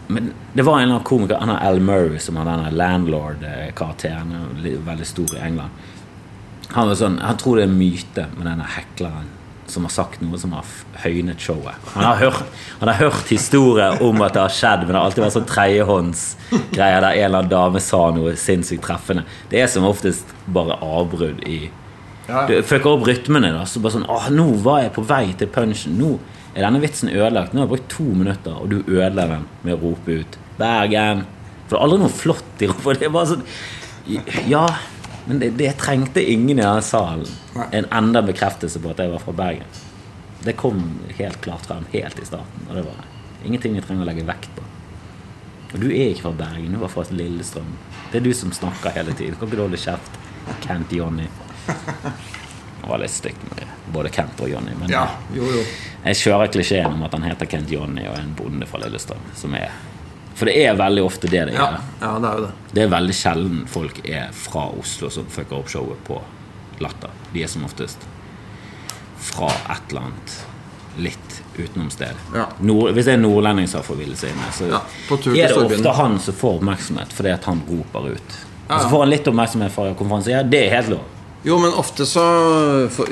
[0.08, 4.32] Men det var en eller annen komiker, Anna Al Murray, som har denne landlord-karakteren.
[4.84, 5.70] Veldig stor i England.
[6.74, 9.30] Han sånn, han tror det er en myte med denne hekleren
[9.70, 10.66] som har sagt noe som har
[11.04, 11.78] høynet showet.
[11.94, 12.42] Han har hørt,
[12.80, 15.48] han har hørt historier om at det har skjedd, men det har alltid vært sånn
[15.48, 19.24] tredjehåndsgreier der en eller annen dame sa noe sinnssykt treffende.
[19.50, 21.62] Det er som oftest bare avbrudd i
[22.24, 22.46] Ja.
[22.48, 23.50] Du fucker opp rytmene.
[23.52, 25.98] da Så bare sånn Åh, nå var jeg på vei til punchen.
[25.98, 26.18] Nå
[26.54, 27.52] er denne vitsen ødelagt.
[27.52, 31.24] Nå har jeg brukt to minutter, og du ødelegger den med å rope ut 'Bergen'.
[31.68, 32.98] For det er aldri noe flott i rommet.
[33.00, 33.44] Det er bare sånn
[34.48, 34.66] Ja,
[35.26, 37.26] men det, det trengte ingen i denne salen.
[37.72, 39.70] En enda bekreftelse på at jeg var fra Bergen.
[40.44, 40.82] Det kom
[41.16, 42.66] helt klart frem helt i starten.
[42.68, 43.04] Og det var
[43.44, 44.64] ingenting vi trenger å legge vekt på.
[45.74, 47.72] Og du er ikke fra Bergen, du var fra Lillestrøm.
[48.12, 49.34] Det er du som snakker hele tiden.
[49.40, 50.20] Kan ikke du holde kjeft?
[50.62, 51.24] Kent Johnny.
[52.84, 53.64] Det var litt stygt med
[53.94, 54.74] både Kent og Johnny.
[54.76, 55.62] Men Ja, jo, jo.
[56.04, 59.24] jeg kjører klisjeen om at han heter Kent Johnny og er en bonde fra Lillestrøm.
[59.40, 59.72] Som er,
[60.34, 61.80] for det er veldig ofte det det Ja, er.
[62.00, 62.52] ja, det er jo det.
[62.74, 66.20] Det er veldig sjelden folk er fra Oslo som fucker opp showet på
[66.82, 67.10] Latter.
[67.32, 67.98] De er som oftest
[69.24, 70.34] fra et eller annet
[70.98, 72.14] litt utenomsted.
[72.34, 72.44] Ja.
[72.62, 74.80] Nord, hvis det er en nordlending som har forvillet seg inne, så Ja,
[75.34, 78.36] er det ofte han som får oppmerksomhet fordi at han roper ut.
[78.68, 80.46] Ja, Og så får han litt oppmerksomhet fra konferansier.
[80.50, 81.02] Det er helt lov.
[81.44, 82.22] Jo, men ofte så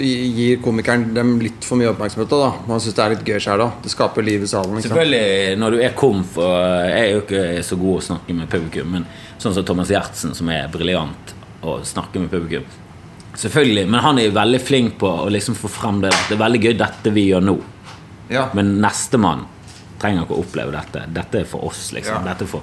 [0.00, 2.30] gir komikeren dem litt for mye oppmerksomhet.
[2.32, 3.74] da Man syns det er litt gøy sjøl òg.
[3.84, 4.78] Det skaper liv i salen.
[4.80, 6.54] Selvfølgelig, når du er komf og
[6.88, 9.04] Jeg er jo ikke så god å snakke med publikum, men
[9.42, 12.64] sånn som Thomas Giertsen, som er briljant å snakke med publikum.
[13.36, 16.62] Selvfølgelig, Men han er veldig flink på å liksom få frem det det er veldig
[16.62, 17.58] gøy, dette vi gjør nå.
[18.32, 18.46] Ja.
[18.56, 19.44] Men nestemann
[20.00, 21.04] trenger ikke å oppleve dette.
[21.12, 22.22] Dette er for oss, liksom.
[22.22, 22.32] Ja.
[22.32, 22.62] Dette er for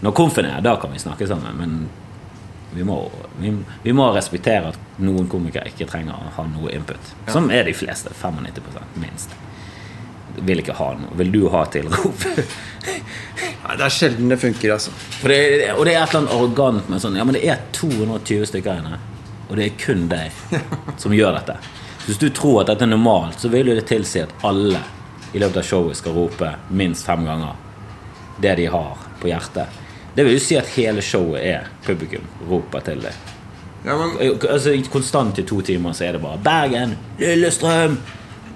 [0.00, 1.88] Når komfen er her, da kan vi snakke sammen, men
[2.74, 3.52] vi må, vi,
[3.82, 7.14] vi må respektere at noen komikere ikke trenger å ha noe input.
[7.30, 8.12] Som er de fleste.
[8.14, 9.34] 95% minst.
[10.46, 11.10] Vil ikke ha noe.
[11.18, 12.26] Vil du ha tilrop?
[13.64, 14.94] Nei, det er sjelden det funker, altså.
[15.26, 15.40] Det,
[15.74, 18.80] og det er et eller annet arrogant med sånn Ja, men det er 220 stykker
[18.80, 19.00] inne,
[19.48, 20.62] og det er kun deg
[21.02, 21.58] som gjør dette.
[22.00, 24.80] Så hvis du tror at dette er normalt, så vil jo det tilsi at alle
[25.34, 27.58] i løpet av showet skal rope minst fem ganger
[28.40, 29.80] det de har på hjertet.
[30.14, 33.14] Det vil jo si at hele showet er publikum roper til det.
[33.84, 34.16] Ja, men
[34.50, 36.96] Altså Konstant i to timer så er det bare 'Bergen!
[37.18, 37.98] Lillestrøm!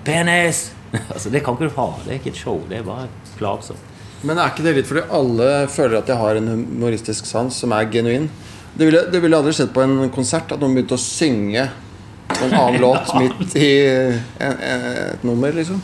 [0.05, 0.73] Penis!'
[1.15, 1.89] Altså Det kan ikke du ha.
[2.05, 2.61] Det er ikke et show.
[2.69, 3.79] Det er bare plagsomt.
[4.23, 7.73] Men er ikke det litt fordi alle føler at de har en humoristisk sans som
[7.77, 8.31] er genuin?
[8.75, 11.67] Det ville, det ville aldri skjedd på en konsert at noen begynte å synge
[12.35, 15.83] en annen låt midt i en, en, et nummer, liksom.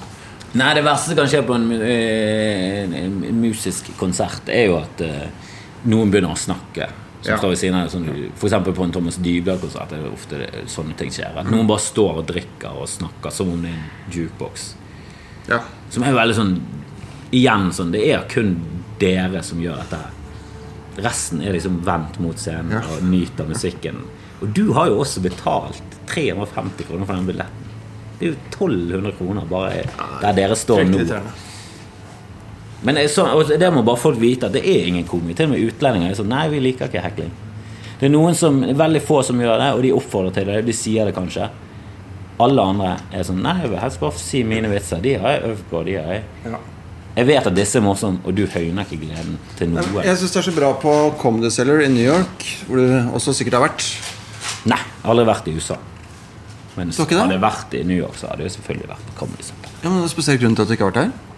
[0.59, 5.05] Nei, det verste som kan skje på en, eh, en, musisk konsert, er jo at
[5.07, 5.29] eh,
[5.85, 6.89] noen begynner å snakke.
[7.23, 7.37] Som Ja.
[7.39, 10.97] står ved siden av sånn, eksempel på en Thomas Dybdahl-konsert er det ofte det, sånne
[10.97, 11.37] ting skjer.
[11.37, 14.75] At noen bare står og drikker og snakker som om det er en jukebox.
[15.49, 15.61] Ja.
[15.91, 16.61] Som er veldig sånn
[17.33, 18.57] Igjen sånn Det er kun
[18.99, 20.11] dere som gjør dette her.
[21.05, 22.81] Resten er liksom vendt mot scenen Ja.
[22.81, 24.03] og nyter musikken.
[24.43, 27.69] Og du har jo også betalt 350 kroner for den billetten.
[28.19, 29.85] Det er jo 1200 kroner bare
[30.21, 31.21] der dere står nå.
[32.83, 35.37] Men det og det må bare folk vite at det er ingen komikere.
[35.37, 37.33] Til og med utlendinger er sånn Nei, vi liker ikke hekling.
[38.01, 40.63] Det er noen som, veldig få som gjør det, og de oppfordrer til det.
[40.65, 41.51] De sier det kanskje.
[42.41, 45.03] Alle andre er sånn Nei, jeg vil helst bare si mine vitser.
[45.05, 45.83] De har jeg øvd på.
[45.89, 46.61] De har jeg Ja.
[47.17, 50.05] Jeg vet at disse er morsomme, og du høyner ikke gleden til noe.
[50.07, 53.35] Jeg syns det er så bra på Comedy Cellar i New York, hvor du også
[53.35, 53.83] sikkert har vært.
[54.71, 55.77] Nei, jeg har aldri vært i USA.
[56.79, 59.75] Men hadde jeg vært i New York, så hadde jeg selvfølgelig vært på Comedy Cellar.
[59.83, 61.30] Ja, men det er spesielt spesiell grunn til at du ikke har vært her?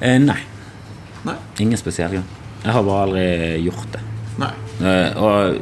[0.00, 0.38] Eh, nei.
[1.24, 1.34] Nei.
[1.60, 2.24] Ingen spesiell grunn.
[2.64, 3.26] Jeg har bare aldri
[3.64, 4.00] gjort det.
[4.40, 4.52] Nei.
[4.80, 5.60] Eh, og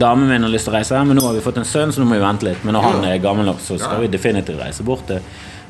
[0.00, 2.00] damen min har lyst til å reise, men nå har vi fått en sønn, så
[2.02, 2.64] nå må vi vente litt.
[2.64, 4.00] Men når han er gammel nok, så skal Ja.
[4.00, 5.20] vi definitivt reise bort til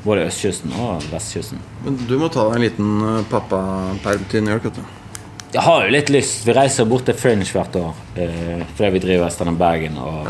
[0.05, 1.59] både østkysten og vestkysten.
[1.83, 4.81] Men du må ta deg en liten eh, pappaperm til New York, vet du.
[5.53, 6.45] Jeg har jo litt lyst.
[6.45, 9.97] Vi reiser bort til Fringe hvert år eh, fordi vi driver Western Bergen.
[9.97, 10.27] Og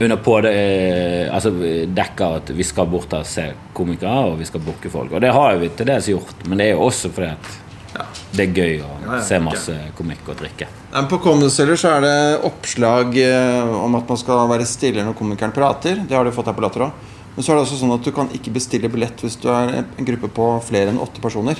[0.00, 1.50] under på det eh, Altså
[1.94, 5.12] dekker at vi skal bort og se komikere, og vi skal booke folk.
[5.12, 7.56] Og det har vi til dels gjort, men det er jo også fordi at
[7.98, 8.04] Ja.
[8.36, 10.66] det er gøy å Ja, ja, se masse masse komikk og drikke.
[10.92, 15.16] Men På Comedy så er det oppslag eh, om at man skal være stille når
[15.16, 16.04] komikeren prater.
[16.06, 16.92] Det har du fått her på Latter òg.
[17.34, 19.84] Men så er det også sånn at du kan ikke bestille billett hvis du er
[19.84, 21.56] en gruppe på flere enn åtte personer.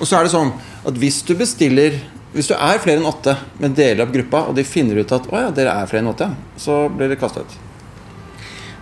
[0.00, 0.52] Og så er det sånn
[0.86, 1.96] at hvis du bestiller
[2.32, 5.30] Hvis du er flere enn åtte, men deler opp gruppa, og de finner ut at
[5.32, 6.28] å ja, dere er flere enn åtte,
[6.60, 7.56] så blir dere kasta ut.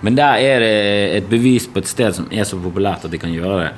[0.04, 0.72] Men der er det
[1.20, 3.72] et bevis på et sted som er så populært at de kan gjøre det.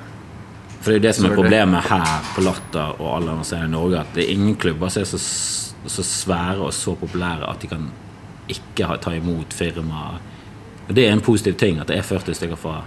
[0.79, 3.69] For det er jo det som er problemet her på Latter og alle andre steder
[3.69, 5.21] i Norge, at det er ingen klubber som er så,
[5.91, 7.89] så svære og så populære at de kan
[8.49, 10.23] ikke ta imot firmaer.
[10.89, 12.81] Og det er en positiv ting at det er 40 stykker fra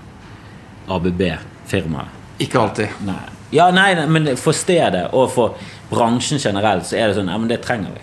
[0.90, 2.18] ABB-firmaet.
[2.42, 3.04] Ikke alltid.
[3.06, 3.22] Nei.
[3.52, 5.58] Ja, nei, men for stedet og for
[5.92, 8.02] bransjen generelt så er det sånn Ja, men det trenger vi.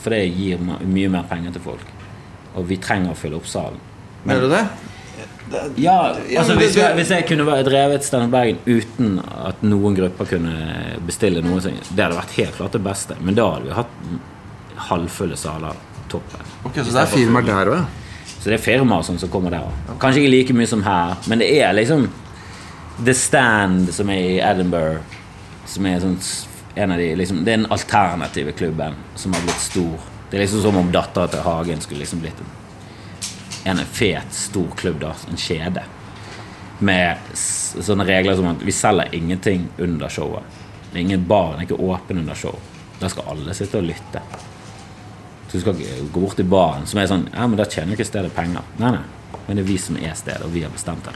[0.00, 1.84] For det gir mye mer penger til folk.
[2.56, 3.80] Og vi trenger å fylle opp salen.
[4.24, 4.64] Mener du det?
[5.78, 10.96] Ja, altså hvis, jeg, hvis jeg kunne drevet Stand Bergen uten at noen grupper kunne
[11.06, 13.14] bestille noe, så- det hadde vært helt klart det beste.
[13.20, 13.92] Men da hadde vi hatt
[14.88, 15.76] halvfulle saler.
[16.08, 16.40] Toppen.
[16.64, 17.84] Ok, Så det er firmaer der òg.
[18.38, 19.98] Så det er firmaer sånn som kommer der òg.
[20.02, 22.08] Kanskje ikke like mye som her, men det er liksom
[23.04, 25.02] The Stand som er i Edinburgh,
[25.68, 26.16] som er sånn
[26.76, 29.98] en av de liksom, Det er den alternative klubben som har blitt stor.
[30.30, 34.68] Det er liksom som om dattera til Hagen skulle liksom blitt en, en fet, stor
[34.76, 35.14] klubb, da.
[35.30, 35.82] En kjede.
[36.78, 40.44] Med sånne regler som at vi selger ingenting under showet.
[40.90, 42.60] Det er ingen bar, den er ikke åpen under show.
[43.00, 44.22] Da skal alle sitte og lytte.
[45.48, 45.80] Så du skal
[46.12, 48.64] gå bort til baren som er sånn Ja, men da tjener ikke stedet penger.
[48.80, 49.04] Nei, nei.
[49.46, 51.14] Men det er vi som er stedet, og vi har bestemt det.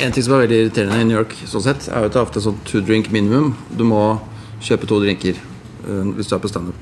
[0.00, 2.20] En ting som er veldig irriterende i New York, sånn sett, er jo at det
[2.20, 3.52] er ofte sånn two drink minimum.
[3.76, 4.02] Du må
[4.64, 6.74] kjøpe to drinker øh, hvis du er på standup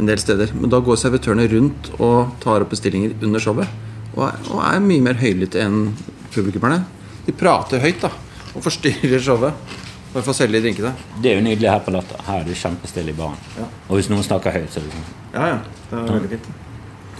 [0.00, 0.54] en del steder.
[0.56, 3.68] Men da går servitørene rundt og tar opp bestillinger under showet.
[4.16, 5.92] Og er, og er mye mer høylytte enn
[6.32, 6.82] publikummerne.
[7.26, 8.10] De prater høyt da
[8.52, 9.76] og forstyrrer showet.
[10.12, 10.90] Bare for å selge drinkene.
[11.24, 12.18] Det er jo nydelig her på Latter.
[12.26, 13.38] Her er det kjempestille i baren.
[13.56, 13.68] Ja.
[13.88, 15.06] Og hvis noen snakker høyt, så er det sånn.
[15.32, 15.60] Ja, ja.
[15.88, 16.50] Det er veldig fint.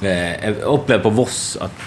[0.03, 1.87] Eh, Jeg opplever på Voss at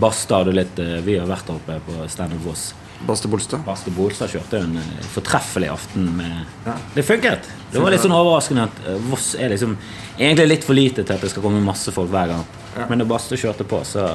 [0.00, 2.70] Basta hadde litt eh, Vi har vært oppe på Standup Voss.
[3.06, 3.62] Baste Bolstad.
[3.64, 6.74] Baste Bolstad kjørte en eh, fortreffelig aften med Ja.
[6.94, 7.48] Det funket!
[7.72, 9.76] Det var litt sånn overraskende at eh, Voss er liksom
[10.18, 12.44] egentlig litt for lite til at det skal komme masse folk hver gang.
[12.76, 12.86] Ja.
[12.90, 14.12] Men da Baste kjørte på, så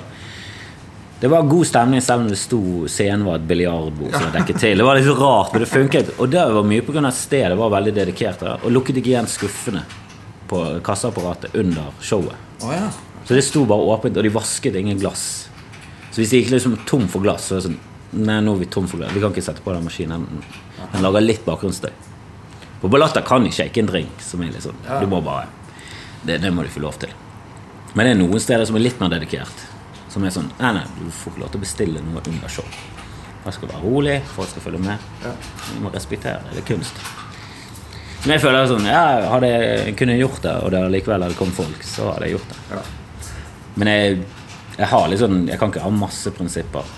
[1.20, 2.62] Det var god stemning, selv om det sto
[2.92, 4.78] scenen var et biljardbord som var dekket til.
[4.78, 6.10] Det var litt rart, men det funket.
[6.20, 7.12] Og det var mye pga.
[7.12, 8.44] stedet var veldig dedikert.
[8.62, 9.86] Og lukket ikke igjen skuffene
[10.52, 12.36] på kassaapparatet under showet.
[12.62, 12.92] Oh, ja.
[13.26, 15.50] Så det sto bare åpent, og de vasket ingen glass.
[16.12, 17.82] Så hvis de gikk liksom tom for glass, så er det sånn
[18.16, 19.12] Nei, nå er vi tom for glass.
[19.12, 20.24] Vi kan ikke sette på den maskinen.
[20.94, 21.90] Den lager litt bakgrunnsstøy.
[22.80, 25.02] På Ballata kan de shake en drink, som er sånn Ja.
[25.02, 25.50] Du må bare
[26.24, 27.10] det, det må du få lov til.
[27.94, 29.66] Men det er noen steder som er litt mer dedikert.
[30.10, 32.66] Som er sånn Nei, nei, du får ikke lov til å bestille noe under show.
[33.46, 35.10] Det skal være rolig, folk skal følge med.
[35.26, 35.34] Ja.
[35.74, 36.56] Du må respektere det.
[36.56, 37.02] Det er kunst.
[38.24, 39.04] Men jeg føler sånn Ja,
[39.34, 42.54] hadde jeg kunne gjort det, og det likevel hadde kommet folk, så hadde jeg gjort
[42.54, 42.62] det.
[42.78, 42.86] ja.
[43.76, 44.20] Men jeg,
[44.78, 46.94] jeg har litt sånn Jeg kan ikke ha masse prinsipper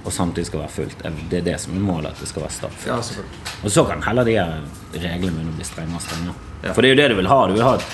[0.00, 1.02] og samtidig skal være fullt.
[1.30, 3.10] Det er det som er målet, at det skal være stappfullt.
[3.16, 3.56] Ja.
[3.64, 4.54] Og så kan heller de her
[4.94, 6.46] reglene begynne å bli strengere og strengere.
[6.64, 6.72] Ja.
[6.72, 7.40] For det er jo det du vil ha.
[7.46, 7.84] Du vil ha et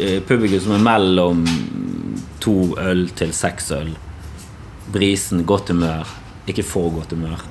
[0.00, 1.44] eh, publikum som er mellom
[2.42, 3.92] to øl til seks øl.
[4.92, 6.08] Brisen, godt humør.
[6.48, 7.44] Ikke for godt humør.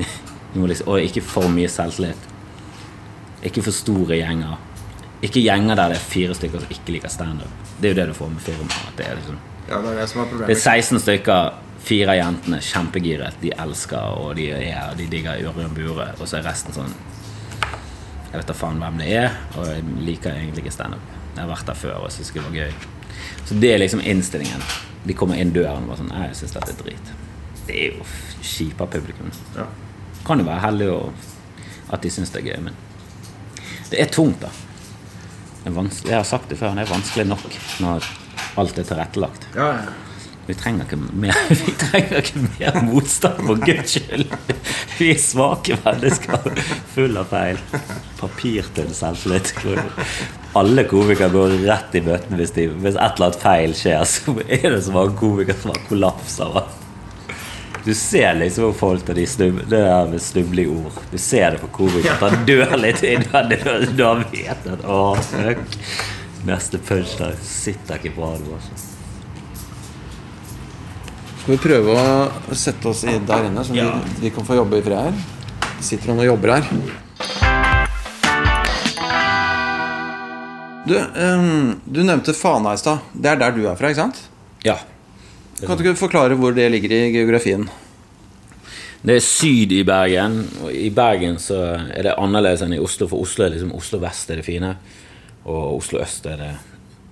[0.54, 2.30] Liksom, og ikke for mye selvtillit.
[3.46, 4.56] Ikke for store gjenger.
[5.20, 7.64] Ikke gjenger der det er fire stykker som ikke liker standup.
[7.80, 8.92] Det er jo det du får med firmaet.
[8.96, 11.52] Det er liksom Ja, det er det det er 16 stykker,
[11.84, 13.36] fire jentene, kjempegiret.
[13.42, 16.08] De elsker, og de, er, de digger Ørjan Bure.
[16.18, 16.94] Og så er resten sånn
[18.30, 21.14] Jeg vet da faen hvem det er, og jeg liker egentlig ikke standup.
[21.34, 22.72] Jeg har vært der før og syns det var gøy.
[23.44, 24.62] Så det er liksom innstillingen.
[25.04, 27.12] De kommer inn døren og bare sånn jeg syns dette er drit.
[27.66, 28.06] Det er jo
[28.42, 29.32] kjipa publikum.
[29.56, 29.66] Ja.
[30.26, 31.26] Kan jo være heldig og
[31.90, 32.76] at de syns det er gøy, men
[33.90, 34.50] det er tungt, da.
[35.64, 38.06] Jeg har sagt det før, det er vanskelig nok når
[38.60, 39.50] alt er tilrettelagt.
[39.56, 39.98] Ja, ja.
[40.50, 41.36] Vi trenger ikke mer,
[41.66, 44.32] vi trenger ikke mer motstand, for guds skyld.
[44.98, 46.48] Vi er svake mennesker,
[46.94, 47.60] full av feil.
[48.18, 49.52] Papirtynn selvtillit.
[50.58, 54.02] Alle komikere går rett i bøtten hvis, de, hvis et eller annet feil skjer.
[54.10, 56.62] Så er det så mange komikere som har kollapser.
[57.84, 60.98] Du ser liksom folk til de snub, det der med snubling ord.
[61.10, 62.12] Du ser det på komikere.
[62.12, 63.24] at Han dør litt inn.
[63.32, 63.48] Han
[63.96, 64.98] dør, vet at å,
[65.30, 65.62] fuck.
[66.48, 68.58] Neste punchline sitter ikke bra nå.
[71.40, 73.90] Skal vi prøve å sette oss der inne, så Ja.
[74.04, 75.14] vi, vi kan få jobbe i fred her?
[75.80, 76.68] Sitter han og jobber her.
[80.84, 82.98] Du, um, du nevnte Fana i stad.
[83.12, 84.20] Det er der du er fra, ikke sant?
[84.64, 84.76] Ja.
[85.60, 87.68] Kan du ikke forklare hvor det ligger i geografien?
[89.00, 93.08] Det er syd i Bergen, og i Bergen så er det annerledes enn i Oslo,
[93.08, 94.74] for Oslo er liksom Oslo vest er det fine,
[95.48, 96.50] og Oslo øst er det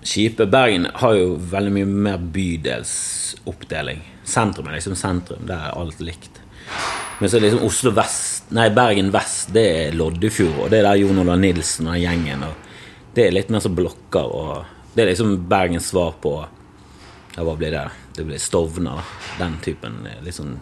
[0.05, 0.45] kjipe.
[0.53, 4.03] Bergen har jo veldig mye mer bydelsoppdeling.
[4.29, 6.43] Sentrum er liksom sentrum, der er alt likt.
[7.21, 10.87] Men så er liksom Oslo vest Nei, Bergen vest, det er Loddefjord, og det er
[10.87, 15.05] der Jon Olav Nilsen og gjengen, og det er litt mer som blokker, og det
[15.05, 16.39] er liksom Bergens svar på
[17.35, 17.85] Ja, hva blir det?
[18.19, 19.05] Det blir Stovner, da.
[19.39, 20.57] Den typen eh, litt sånn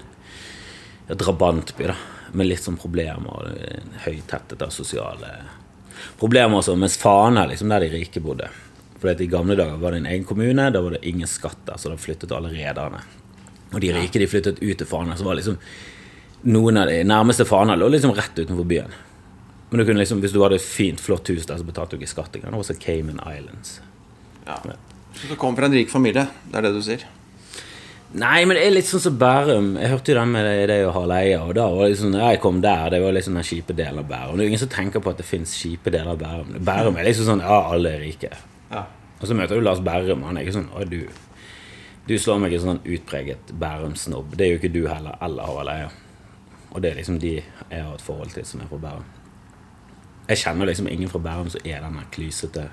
[1.09, 1.97] drabantby, da.
[2.37, 3.27] Med litt sånn problemer.
[3.33, 5.33] og Høytettet av sosiale
[6.21, 6.77] problemer også.
[6.77, 8.51] Mens Fana liksom der de rike bodde.
[9.01, 11.81] For I gamle dager var det en egen kommune, da var det ingen skatt der,
[11.81, 13.03] så da flyttet alle rederne.
[13.73, 15.59] Og de rike de flyttet ut til Fana, så var liksom
[16.53, 18.95] noen av de nærmeste Fana lå liksom rett utenfor byen.
[19.71, 22.03] Men du kunne liksom, hvis du hadde et fint, flott hus der, så betalte du
[22.05, 22.55] ikke skatt engang.
[22.55, 23.81] Det var også Cayman Islands.
[24.47, 24.61] Ja.
[25.17, 27.07] Så du kommer fra en rik familie, det er det du sier?
[28.15, 29.73] Nei, men det er litt sånn som Bærum.
[29.81, 31.39] Jeg hørte jo den med det, å ha leie.
[31.43, 34.07] Og da var det liksom, jeg kom der, det var liksom den kjipe delen av
[34.09, 34.39] Bærum.
[34.39, 36.55] Det er ingen som tenker på at det fins kjipe deler av Bærum.
[36.65, 38.31] Bærum er liksom sånn Ja, alle er rike.
[38.71, 38.85] Ja.
[39.19, 41.07] Og så møter du Lars Bærum, Han er ikke sånn Å, du
[42.07, 44.37] Du slår meg ikke sånn utpreget Bærum-snobb.
[44.39, 45.19] Det er jo ikke du heller.
[45.27, 45.91] Eller Håvard leie.
[46.71, 49.07] Og det er liksom de jeg har et forhold til som er fra Bærum.
[50.29, 52.69] Jeg kjenner liksom ingen fra Bærum som er denne klysete,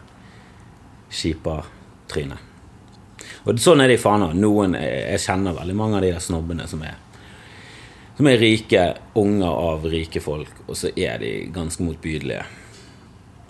[1.10, 1.64] kjipa
[2.12, 2.53] trynet.
[3.44, 4.32] Og sånn er det i Fana.
[4.38, 7.00] Noen, jeg kjenner veldig mange av de der snobbene som er
[8.14, 8.82] Som er rike,
[9.18, 12.44] unger av rike folk, og så er de ganske motbydelige.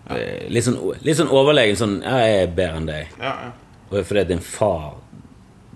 [0.08, 0.20] Ja.
[0.48, 3.08] Litt, sånn, litt sånn overlegen sånn 'Jeg er bedre enn deg'.
[3.20, 3.52] Ja, ja.
[3.92, 4.96] Og fordi din far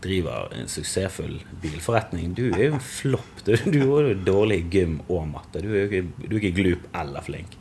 [0.02, 2.34] driver en suksessfull bilforretning.
[2.34, 3.44] Du er jo en flopp.
[3.46, 5.62] Du, du er jo dårlig i gym og matte.
[5.62, 7.58] Du er jo ikke, du er ikke glup eller flink.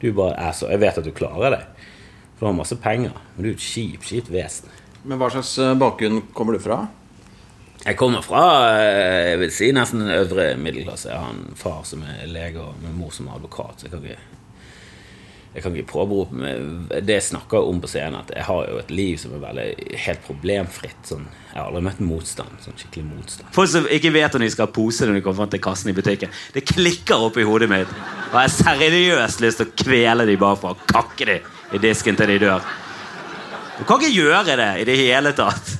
[0.00, 1.64] Du bare er så Jeg vet at du klarer det.
[2.36, 4.68] For du har masse penger, men du er et kjipt, kjipt vesen.
[5.02, 6.86] Men hva slags eh, bakgrunn kommer du fra?
[7.84, 8.46] Jeg kommer fra
[8.80, 11.12] eh, jeg vil si nesten den øvre middelklasse.
[11.12, 13.78] Jeg har en far som er lege og med mor som er advokat.
[13.78, 14.18] Så jeg kan ikke,
[15.54, 18.80] jeg kan ikke påberope meg Det jeg snakker om på scenen, at jeg har jo
[18.82, 20.98] et liv som er veldig helt problemfritt.
[21.06, 22.58] Sånn, jeg har aldri møtt motstand.
[22.66, 23.54] Sånn skikkelig motstand.
[23.54, 25.94] Folk som ikke vet om de skal ha pose når de kommer fram til kassen
[25.94, 26.34] i butikken.
[26.56, 27.94] Det klikker oppi hodet mitt.
[28.32, 31.40] Og jeg har seriøst lyst til å kvele de bare for å kakke de
[31.78, 32.68] i disken til de dør.
[33.78, 35.76] Du kan ikke gjøre det i det hele tatt.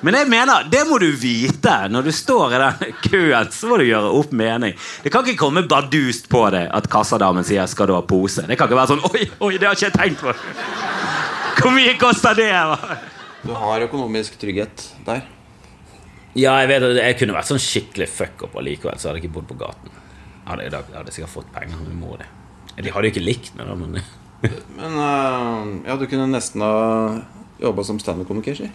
[0.00, 1.74] Men jeg mener, det må du vite.
[1.92, 4.76] Når du står i den køen, så må du gjøre opp mening.
[5.04, 8.46] Det kan ikke komme bardust på deg at kassadamen sier 'skal du ha pose'.
[8.48, 10.34] Det kan ikke være sånn 'oi, oi, det har ikke jeg tenkt på'.
[11.60, 12.48] Hvor mye koster det?
[13.44, 15.22] Du har økonomisk trygghet der.
[16.34, 19.36] Ja, jeg vet det jeg kunne vært sånn skikkelig fuck-up allikevel, så hadde jeg ikke
[19.40, 19.90] bodd på gaten.
[19.90, 22.22] Jeg hadde, jeg hadde sikkert fått penger med mor.
[22.76, 24.00] De hadde jo ikke likt meg, da, men
[24.76, 27.20] Men uh, ja, du kunne nesten ha
[27.60, 28.70] jobba som standup-komiker, si.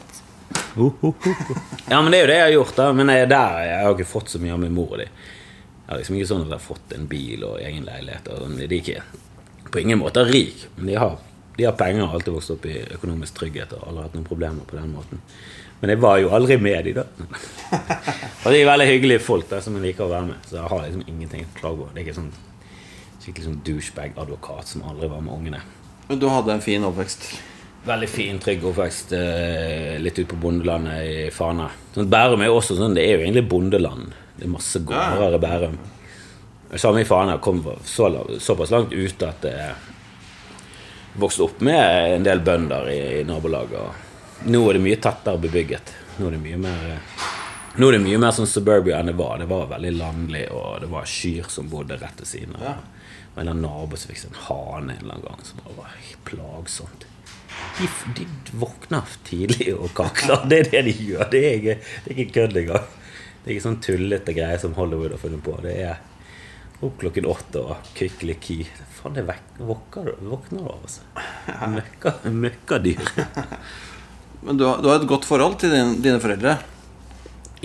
[1.90, 2.90] Ja, men det er jo det jeg har gjort, da.
[2.94, 5.08] Men jeg er der jeg har ikke fått så mye av min mor og de.
[5.86, 8.30] Jeg har liksom ikke sånn at jeg har fått en bil og egen leilighet.
[8.34, 8.58] Og sånn.
[8.60, 9.04] de er ikke
[9.72, 11.20] på ingen måte rik, men de har,
[11.58, 14.28] de har penger og har alltid vokst opp i økonomisk trygghet og aldri hatt noen
[14.28, 15.22] problemer på den måten.
[15.82, 17.06] Men jeg var jo aldri med de da.
[18.44, 20.46] og de er veldig hyggelige folk der som jeg liker å være med.
[20.48, 21.90] Så jeg har liksom ingenting å klage på.
[21.92, 22.32] Det er ikke sånn
[23.26, 25.62] skikkelig sånn douchebag-advokat som aldri var med ungene.
[26.08, 27.26] Men du hadde en fin oppvekst.
[27.86, 31.68] Veldig fin, trygg oppvekst eh, litt ute på bondelandet i Fana.
[31.94, 34.14] Sånn, Bærum er jo også sånn, det er jo egentlig bondeland.
[34.38, 35.76] Det er masse gårder i Bærum.
[36.82, 38.10] Samme i Fana kom så,
[38.42, 39.60] såpass langt ut at det
[41.22, 44.04] vokste opp med en del bønder i, i nabolaget.
[44.50, 45.94] Nå er det mye tettere bebygget.
[46.18, 47.16] Nå er det mye mer eh,
[47.76, 49.40] nå er det mye mer sånn suburbia enn det var.
[49.42, 52.84] Det var veldig landlig, og det var kyr som bodde rett ved siden av.
[53.36, 55.96] Og en nabo som fikk seg en hane en eller annen gang, som bare var
[56.28, 57.08] plagsomt.
[57.80, 58.26] De, de
[58.60, 60.46] våkner tidlig og kakler.
[60.50, 61.28] Det er det de gjør.
[61.32, 62.92] Det er ikke, det er ikke kødd engang.
[63.42, 65.56] Det er ikke sånn tullete greier som Hollywood har funnet på.
[65.64, 66.00] Det er
[66.86, 68.62] opp klokken åtte og kykliki.
[68.98, 69.26] Faen, det
[69.60, 71.04] våkner du av, altså.
[71.76, 73.04] Møkka, møkkadyr.
[74.46, 76.58] Men du har, du har et godt forhold til din, dine foreldre.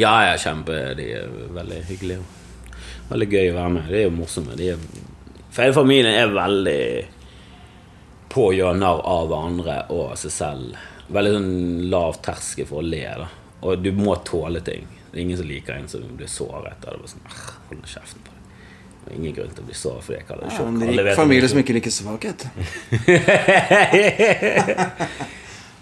[0.01, 0.95] Ja, jeg kjemper.
[0.97, 2.23] De er veldig hyggelige.
[3.11, 3.89] Veldig gøy å være med.
[3.91, 4.57] De er jo morsomme.
[4.57, 4.85] De er,
[5.51, 6.83] for hele familien er veldig
[8.31, 10.77] på å gjøre narr av hverandre og seg selv.
[11.11, 11.51] Veldig sånn
[11.91, 13.03] lav terskel for å le.
[13.19, 13.27] da
[13.67, 14.87] Og du må tåle ting.
[15.11, 16.77] Det er ingen som liker en som blir såret.
[16.87, 18.37] Er det bare sånn, «Arr, Hold kjeften på deg.
[19.01, 21.17] Det er ingen grunn til å bli såret fordi jeg kaller det Ja, en rik
[21.19, 22.47] familie som ikke liker svakhet.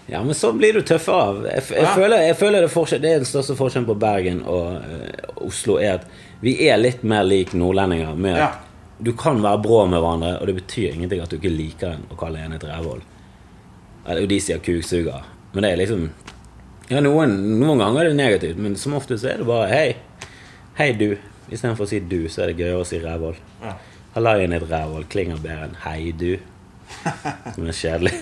[0.09, 1.43] Ja, men sånn blir du tøffere av.
[1.45, 1.91] Jeg, jeg, Ja.
[1.93, 5.75] føler, jeg føler det, forskjell, det er den største forskjellen på Bergen og uh, Oslo,
[5.77, 6.07] er at
[6.41, 8.15] vi er litt mer lik nordlendinger.
[8.17, 8.49] Med at Ja.
[8.99, 12.07] Du kan være brå med hverandre, og det betyr ingenting at du ikke liker en
[12.11, 13.03] å kalle en et rævhold.
[14.05, 15.23] Eller de sier kuksuger.
[15.53, 16.09] Men det er liksom
[16.89, 19.89] Ja, noen, noen ganger er det negativt, men som oftest er det bare hei.
[20.79, 21.13] Hei, du.
[21.49, 23.37] Istedenfor å si du, så er det gøyere å si rævhold.
[23.61, 23.75] Ja.
[24.15, 26.33] Hallaien er et rævhold klinger bedre enn hei, du.
[27.53, 28.15] Som er kjedelig.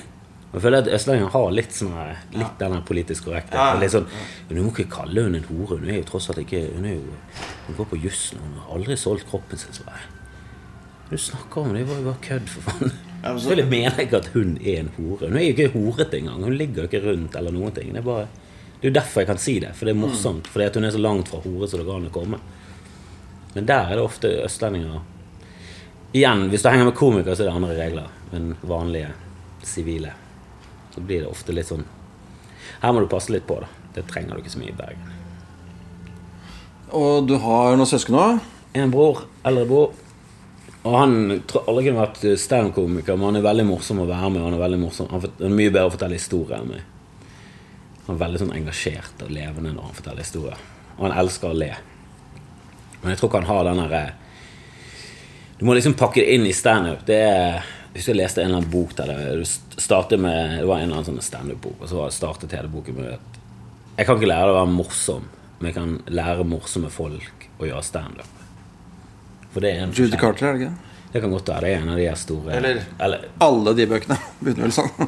[0.47, 1.95] Jeg føler at østlendinger har litt sånn
[2.33, 3.63] Litt den politisk korrekte.
[3.81, 4.07] Litt sånn,
[4.49, 5.79] Du må ikke kalle hun en hore.
[5.81, 7.17] Hun er jo tross alt ikke Hun er jo
[7.67, 8.39] Hun går på jussen.
[8.41, 9.75] Hun har aldri solgt kroppen sin.
[9.75, 10.01] Så bare,
[11.09, 12.95] du snakker om det, det var jo bare kødd, for faen.
[13.23, 15.27] Selvfølgelig mener jeg ikke at hun er en hore.
[15.27, 16.43] Hun er jo ikke horete engang.
[16.43, 17.89] Hun ligger jo ikke rundt eller noen ting.
[17.93, 18.27] Det er bare
[18.77, 20.47] Det er jo derfor jeg kan si det, for det er morsomt.
[20.47, 22.39] Fordi at hun er så langt fra hore som det går an å komme.
[23.55, 24.99] Men der er det ofte østlendinger
[26.13, 29.09] Igjen, hvis du henger med komikere, så er det andre regler enn vanlige
[29.65, 30.13] sivile.
[30.93, 31.83] Så blir det ofte litt sånn
[32.81, 33.67] Her må du passe litt på, da.
[33.95, 35.13] Det trenger du ikke så mye i Bergen.
[36.95, 38.39] Og du har noen søsken òg?
[38.77, 39.95] En bror, eldre bror.
[40.87, 41.15] Og han
[41.49, 44.43] tror aldri kunne vært standup-komiker, men han er veldig morsom å være med.
[44.45, 45.09] Han er, veldig morsom.
[45.11, 46.85] Han er mye bedre å fortelle historier enn meg.
[48.05, 50.61] Han er veldig sånn engasjert og levende når han forteller historier.
[50.95, 51.71] Og han elsker å le.
[53.01, 54.05] Men jeg tror ikke han har den derre
[55.59, 57.03] Du må liksom pakke det inn i standup.
[57.05, 57.59] Det er
[57.91, 60.77] Jeg husker jeg leste en eller annen bok der det, du st- med, det var
[60.79, 63.39] en eller annen sånn standup-bok, og så startet hele boken med at
[63.97, 65.23] jeg kan ikke lære deg å være morsom,
[65.57, 68.43] men jeg kan lære morsomme folk å gjøre standup.
[69.53, 70.17] For det er en Judy.
[70.19, 70.93] Carter, er det ikke?
[71.13, 71.61] Det kan godt være.
[71.63, 75.07] Det er en av de her store Eller- eller Alle de bøkene begynner vel sånn.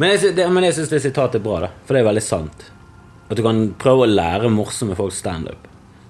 [0.00, 1.70] Men jeg, det, men jeg syns det sitatet er bra, da.
[1.84, 2.66] For det er veldig sant.
[3.30, 5.66] At du kan prøve å lære morsomme folk standup.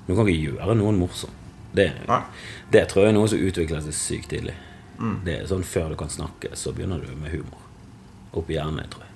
[0.07, 1.33] Men du kan ikke gjøre noen morsom.
[1.75, 1.89] Det,
[2.75, 4.55] det tror jeg er noe som utvikler seg sykt tidlig.
[5.25, 7.61] Det er sånn Før du kan snakke, så begynner du med humor.
[8.37, 9.10] Oppi i hjernen, tror jeg.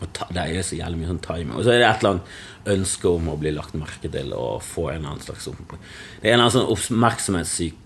[0.00, 1.56] Og ta, det er så jævlig mye sånn timing.
[1.56, 4.64] Og så er det et eller annet ønske om å bli lagt merke til og
[4.66, 5.48] få en eller annen slags.
[5.48, 7.82] Det er en eller annen sånn oppmerksomhetssyk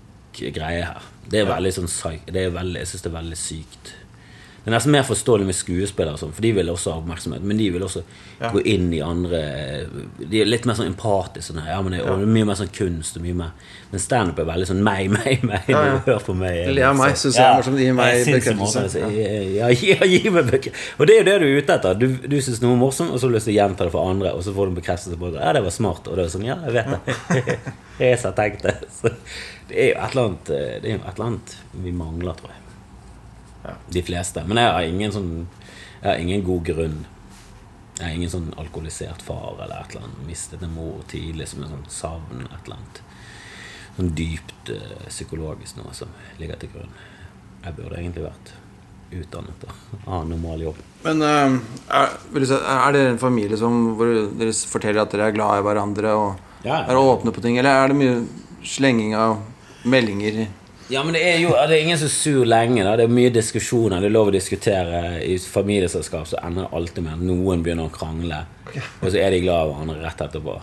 [0.57, 1.09] greie her.
[1.31, 1.91] Det er veldig sånn
[2.27, 3.93] det er veldig, Jeg syns det er veldig sykt.
[4.61, 7.45] Det er nesten mer forståelig med skuespillere, sånn, for de vil også ha oppmerksomhet.
[7.49, 8.03] Men de vil også
[8.41, 9.41] gå inn i andre
[10.21, 11.47] De er litt mer sånn empatiske.
[11.51, 13.55] Sånn, ja, det, og mye mer sånn kunst og mye mer
[13.91, 15.71] Men standup er veldig sånn meg, meg, meg.
[15.73, 15.97] Ja, ja.
[16.05, 16.69] Hør på meg.
[16.77, 17.81] Av meg, synes jeg er morsomt.
[17.81, 19.05] Gi meg bekreftelse.
[19.17, 20.97] Ja, gi, meg bekreftelse.
[20.99, 22.01] Og det er jo det du er ute etter.
[22.01, 23.95] Du, du syns noe er morsomt, og så har du lyst til å gjenta det
[23.97, 25.41] for andre, og så får du en bekreftelse på det.
[25.41, 26.11] Ja, det var smart.
[26.11, 27.57] Og det er sånn, ja, jeg vet det.
[28.05, 28.77] jeg har tenkt det.
[29.01, 29.17] Så
[29.71, 32.39] det er jo et eller annet eh, Det er jo et eller annet vi mangler,
[32.39, 32.60] tror jeg.
[33.89, 34.45] De fleste.
[34.47, 35.33] Men jeg har ingen sånn
[36.01, 37.01] Jeg har ingen god grunn.
[37.99, 40.23] Jeg har ingen sånn alkoholisert far eller et eller annet.
[40.27, 42.47] Mistet en mor tidlig som en sånn savn.
[42.47, 43.03] Et eller annet
[43.99, 46.93] sånn dypt uh, psykologisk noe som ligger til grunn.
[47.61, 48.53] Jeg burde egentlig vært
[49.11, 50.81] utdannet og ha normal jobb.
[51.05, 51.59] Men uh,
[52.01, 56.15] er, er dere en familie som, hvor dere forteller at dere er glad i hverandre
[56.17, 56.93] og Ja, ja.
[56.93, 58.17] er åpne på ting, eller er det mye
[58.69, 59.39] slenging av
[59.89, 60.43] meldinger?
[60.91, 62.83] Ja, men det er jo det er ingen som er sur lenge.
[62.83, 62.97] Da.
[62.99, 64.03] Det er mye diskusjoner.
[64.03, 65.03] Det er lov å diskutere.
[65.23, 68.43] I familieselskap så ender det alltid med at noen begynner å krangle,
[68.75, 70.57] og så er de glad i hverandre rett etterpå.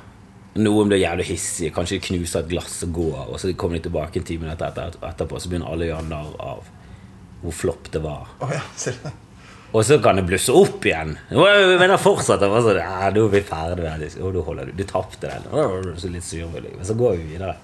[0.58, 3.86] Noen blir jævlig hissige, kanskje de knuser et glass og går, og så kommer de
[3.88, 6.68] tilbake en ti minutter etter, etterpå, så begynner alle å gjøre narr av
[7.44, 8.26] hvor flopp det var.
[9.76, 11.14] Og så kan det blusse opp igjen.
[11.30, 14.66] Men det fortsetter bare sånn ja, 'Nå er vi ferdige med det.' Og du holder
[14.72, 15.44] du Du tapte den.
[16.00, 16.72] Så litt surmulig.
[16.76, 17.56] Men så går vi videre.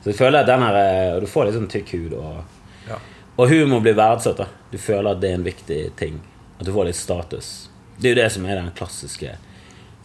[0.00, 2.16] Så jeg føler at den her eh, Og du får litt sånn tykk hud.
[2.16, 2.96] Og,
[3.36, 4.40] og humor blir verdsatt.
[4.40, 6.20] da Du føler at det er en viktig ting.
[6.58, 7.68] At du får litt status.
[7.98, 9.36] Det er jo det som er den klassiske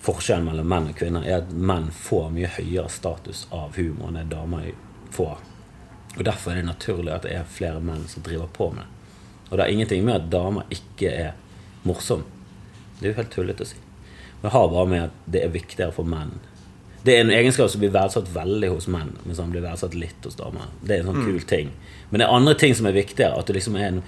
[0.05, 1.23] forskjellen mellom menn og kvinner.
[1.25, 4.71] Er at menn får mye høyere status av humor enn det damer
[5.15, 5.39] får.
[6.15, 8.91] Og Derfor er det naturlig at det er flere menn som driver på med det.
[9.49, 11.33] Og det har ingenting med at damer ikke er
[11.85, 12.25] morsomme.
[12.99, 13.81] Det er jo helt tullete å si.
[14.41, 16.37] Det har bare med at det er viktigere for menn.
[17.05, 20.23] Det er en egenskap som blir verdsatt veldig hos menn, men som blir verdsatt litt
[20.25, 20.71] hos damer.
[20.81, 21.69] Det er en sånn kul ting.
[22.09, 23.37] Men det er andre ting som er viktigere.
[23.37, 24.01] At du liksom er en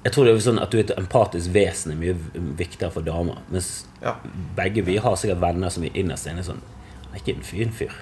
[0.00, 2.14] jeg tror det er sånn at du er et empatisk vesen er mye
[2.56, 3.42] viktigere for damer.
[3.52, 4.14] Mens Ja.
[4.56, 6.62] begge vi har sikkert venner som vi innerst inne er sånn
[7.10, 7.92] Han er ikke en fin fyr.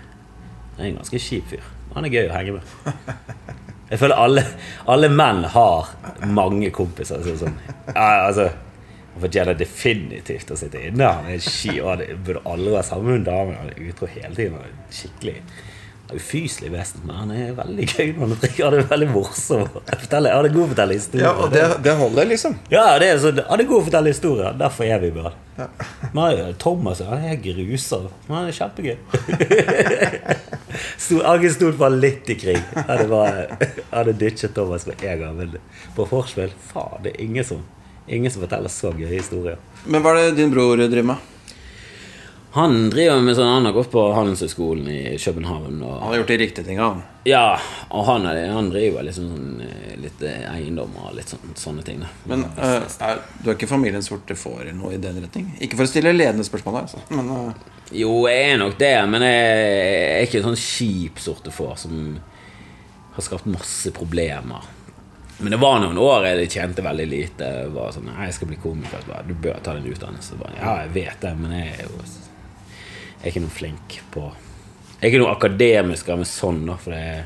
[0.77, 1.65] Han er en ganske kjip fyr.
[1.95, 2.63] Han er gøy å henge med.
[3.91, 4.43] Jeg føler alle,
[4.87, 5.89] alle menn har
[6.29, 7.23] mange kompiser.
[7.25, 7.55] Så sånn,
[7.89, 8.51] ja, altså,
[9.19, 11.11] han fortjener definitivt å sitte inne.
[11.19, 13.59] Han er ski, og han burde aldri være sammen med en dame.
[13.59, 14.55] Han er utro hele tiden.
[14.63, 15.41] Han er skikkelig
[16.09, 18.65] han ufyselig vesen, men han er veldig gøy når han drikker.
[18.65, 19.67] Han er veldig morsom.
[19.91, 21.27] Forteller- Han er god til å fortelle historier.
[21.27, 22.55] Ja, og det, det holder, liksom.
[22.73, 24.57] Ja, det er så, han er god til å fortelle historier.
[24.63, 25.35] Derfor er vi bra.
[26.15, 28.09] Men er- Thomas han er gruser.
[28.29, 28.97] Men han er kjempegøy.
[30.09, 32.61] Agnes Agge sto bare litt i krig.
[32.73, 33.09] Jeg
[33.93, 35.37] hadde, ditchet Thomas med en gang.
[35.43, 35.59] Men
[35.97, 37.61] på forspill faen, det er ingen som,
[38.09, 39.59] ingen som forteller så gøye historier.
[39.87, 41.35] Men hva er det din bror driver med?
[42.51, 45.83] Han driver med sånn, han har gått på Handelshøyskolen i København.
[45.85, 47.03] Og, Han har gjort de riktige tinga, han.
[47.29, 47.59] ja,
[47.93, 51.85] og han, er, han driver liksom sånn, eh, litt eh, eiendommer og litt sånn, sånne
[51.85, 52.01] ting.
[52.01, 52.09] Da.
[52.31, 55.53] Men uh, er, du er ikke familien sorte får eller noe i den retning?
[55.61, 57.05] Ikke for å stille ledende spørsmål, altså.
[57.13, 57.69] Men uh.
[57.93, 59.53] Jo, jeg er nok det, men jeg
[60.09, 62.01] er ikke en sånn kjip sorte får som
[63.15, 64.67] har skapt masse problemer.
[65.39, 67.51] Men det var noen år jeg tjente veldig lite.
[67.63, 69.05] Jeg var sånn, jeg skal bli komiker.
[69.07, 70.39] Bare, du bør ta din utdannelse.
[70.41, 72.01] Bare, ja, jeg vet det, men jeg er jo
[73.19, 76.95] jeg er ikke noe flink på Jeg er ikke noe akademisk med sånn, da, for
[76.95, 77.25] jeg,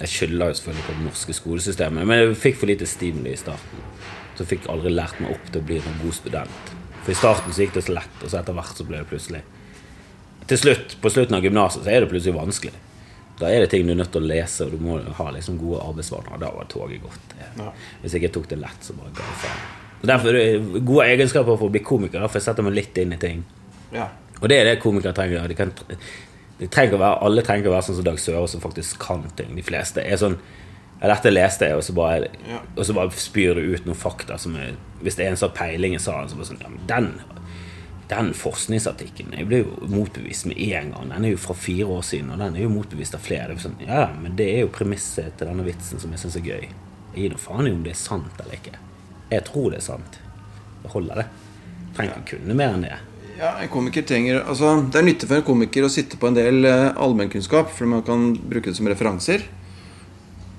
[0.00, 3.40] Jeg skylder jo selvfølgelig på det norske skolesystemet, men jeg fikk for lite stimuli i
[3.40, 3.82] starten.
[4.32, 6.72] Så jeg fikk aldri lært meg opp til å bli en god student.
[7.02, 9.08] For i starten så gikk det så lett, og så etter hvert så ble det
[9.10, 9.42] plutselig
[10.48, 12.72] Til slutt, på slutten av gymnaset så er det plutselig vanskelig.
[13.40, 15.56] Da er det ting du er nødt til å lese, og du må ha liksom
[15.60, 16.38] gode arbeidsvaner.
[16.42, 17.36] Da var toget gått.
[18.02, 19.62] Hvis jeg ikke tok det lett, så bare ga jeg faen.
[20.10, 23.12] Derfor er det gode egenskaper for å bli komiker, for jeg setter meg litt inn
[23.16, 23.44] i ting.
[23.92, 24.08] ja.
[24.40, 25.48] Og det er det komikere trenger.
[25.48, 25.68] De kan,
[26.58, 29.50] de trenger være, alle trenger å være sånn som Dag Søre, som faktisk kan ting.
[29.58, 30.38] De fleste er sånn
[31.02, 32.60] ja, Dette leste jeg, og så bare, Ja.
[32.76, 35.52] og så bare spyr du ut noen fakta som er Hvis det er en sånn
[35.52, 37.10] peiling i salen, så bare sånn ja, men den,
[38.10, 41.10] den forskningsartikkelen jeg ble jo motbevist med en gang.
[41.12, 43.54] Den er jo fra fire år siden, og den er jo motbevist av flere.
[43.54, 46.48] Det sånn, ja, Men det er jo premisset til denne vitsen som jeg syns er
[46.48, 46.66] gøy.
[47.14, 48.74] Jeg gir noe faen i om det er sant eller ikke.
[49.30, 50.18] Jeg tror det er sant.
[50.82, 51.86] Det holder, det.
[51.96, 52.98] Trenger ikke kunne mer enn det.
[53.40, 56.36] Ja, en komiker trenger altså, Det er nyttig for en komiker å sitte på en
[56.36, 59.46] del uh, allmennkunnskap, for man kan bruke det som referanser.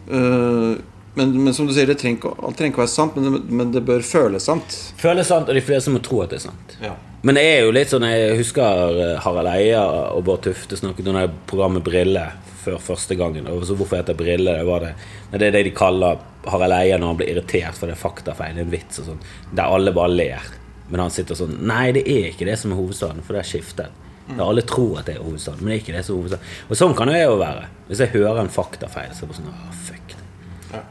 [0.07, 0.79] Uh,
[1.13, 3.83] men, men som du sier, det trenger ikke å være sant, men det, men det
[3.85, 4.77] bør føles sant.
[4.99, 6.77] Føles sant, og de fleste må tro at det er sant.
[6.81, 6.95] Ja.
[7.21, 9.83] Men det er jo litt sånn Jeg husker eh, Harald Eia
[10.15, 12.25] og Bård Tufte snakket om det programmet Brille
[12.61, 13.47] før første gangen.
[13.49, 14.53] Og så hvorfor heter Brille?
[14.57, 14.91] Det, var det,
[15.33, 18.57] det er det de kaller Harald Eia når han blir irritert for det er faktafeil,
[18.57, 19.23] det er en vits og sånn.
[19.53, 20.51] Der alle bare ler.
[20.91, 23.49] Men han sitter sånn Nei, det er ikke det som er hovedstaden, for det er
[23.53, 23.99] skiftet.
[24.31, 26.53] Ja, alle tror at det er hovedstaden, men det er ikke det som er hovedstaden.
[26.67, 27.65] Og sånn kan jo jeg jo være.
[27.89, 30.81] Hvis jeg hører en faktafeil, så er det sånn ah, fuck det.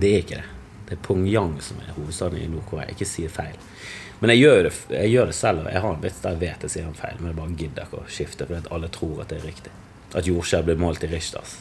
[0.00, 0.46] Det er ikke det.
[0.88, 2.88] Det er Pongyang som er hovedstaden i Nord-Korea.
[2.90, 3.58] Ikke si feil.
[4.20, 6.64] Men jeg gjør, det, jeg gjør det selv, jeg har en vits der jeg vet
[6.66, 9.32] jeg sier en feil, men jeg bare gidder ikke å skifte, fordi alle tror at
[9.32, 9.72] det er riktig.
[10.12, 11.54] At jordskjelv blir målt i Richters,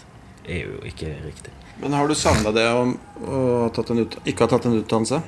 [0.44, 1.54] er jo ikke riktig.
[1.80, 3.40] Men har du savna det om å
[3.70, 5.22] ikke ha tatt en utdannelse?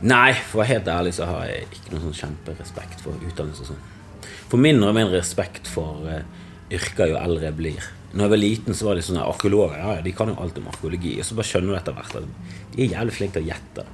[0.00, 3.66] Nei, for å være helt ærlig så har jeg ikke noen sånn kjemperespekt for utdannelse
[3.66, 4.28] og sånn.
[4.50, 6.22] For mindre og mindre respekt for uh,
[6.72, 7.90] yrker jo eldre jeg blir.
[8.10, 10.58] Når jeg var liten, så var det sånne arkeologer ja, ja, de kan jo alt
[10.58, 11.14] om arkeologi.
[11.20, 12.30] Og så bare skjønner du etter hvert at
[12.74, 13.90] de er jævlig flinke til å gjette.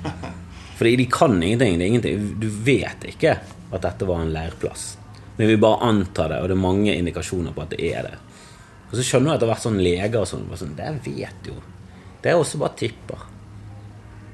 [0.80, 1.74] Fordi de kan ingenting.
[1.76, 2.20] Det er ingenting.
[2.40, 4.94] Du vet ikke at dette var en leirplass.
[5.36, 8.14] Men vi bare antar det, og det er mange indikasjoner på at det er det.
[8.86, 11.58] Og så skjønner du etter hvert sånn leger og sånn, sånn Det vet jo.
[12.24, 13.26] Det er også bare tipper.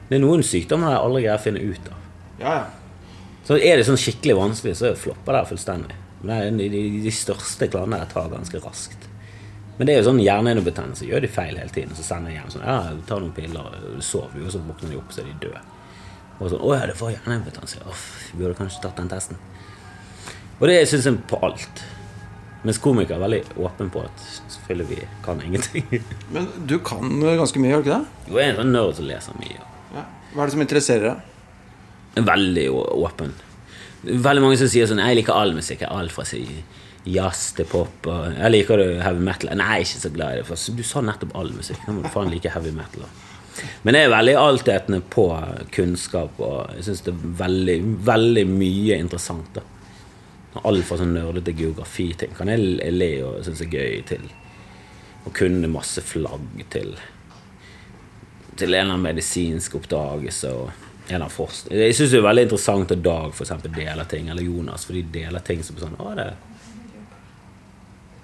[0.07, 2.07] Det er noen sykdommer jeg aldri greier å finne ut av.
[2.39, 3.03] Ja, ja.
[3.47, 5.99] Så er det sånn skikkelig vanskelig, så flopper det fullstendig.
[6.23, 6.31] Men
[6.63, 9.11] det de, de, de største klanene jeg tar ganske raskt.
[9.79, 11.11] Men det er jo sånn hjernehinnebetennelse.
[11.11, 12.79] Gjør de feil hele tiden, så sender jeg hjem sånn Ja,
[13.11, 15.63] ta noen piller, sover jo, så våkner de opp, så er de døde.
[16.37, 17.85] Og sånn Å ja, det var hjernehinnebetennelse.
[17.89, 19.39] Uff, vi burde kanskje tatt den testen.
[20.57, 21.85] Og det syns jeg på alt.
[22.67, 25.87] Mens komikere er veldig åpen på at selvfølgelig vi kan ingenting.
[26.35, 28.31] Men du kan ganske mye, gjør du ikke det?
[28.31, 29.67] Jo, jeg er en sånn nerd som leser mye.
[29.95, 30.07] Ja.
[30.33, 32.25] Hva er det som interesserer deg?
[32.27, 32.67] Veldig
[32.97, 33.37] åpen.
[34.07, 35.85] Veldig mange som sier sånn Jeg liker all musikk.
[35.89, 36.43] Alt fra si,
[37.07, 38.09] jazz til pop.
[38.09, 39.53] Og jeg liker heavy metal.
[39.57, 40.49] Nei, jeg er ikke så glad i det.
[40.49, 41.81] For du sa nettopp all musikk.
[41.87, 43.07] Nå må du faen like heavy metal.
[43.07, 43.26] også.
[43.83, 45.27] Men jeg er veldig altetende på
[45.75, 47.77] kunnskap, og jeg syns det er veldig,
[48.07, 49.57] veldig mye interessant.
[49.57, 54.25] da Alt fra sånn nerdete geografiting kan jeg le og synes er gøy, til
[55.27, 56.95] å kunne masse flagg, til
[58.57, 61.79] til en eller annen medisinsk oppdagelse og en eller annen forskning.
[61.79, 64.97] Jeg syns det er veldig interessant at Dag for eksempel, deler ting, eller Jonas, for
[64.97, 66.31] de deler ting som sånn Å, det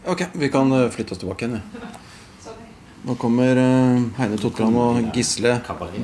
[0.09, 1.61] Ok, vi kan eh, flytte oss tilbake igjen.
[1.79, 1.91] Ja.
[3.03, 5.57] Nå kommer eh, Heine Totland og Gisle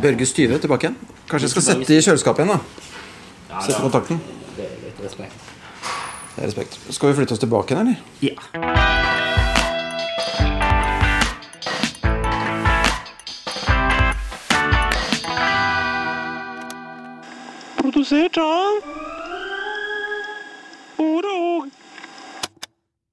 [0.02, 0.96] Børge Styve tilbake igjen.
[1.30, 3.60] Kanskje jeg skal sette i kjøleskapet igjen, da.
[3.62, 4.18] Sette kontakten.
[4.56, 5.52] Det er litt respekt.
[6.34, 6.78] Det er respekt.
[6.90, 7.98] Skal vi flytte oss tilbake igjen, eller?
[8.18, 8.34] Ja.
[17.78, 19.17] Produsert av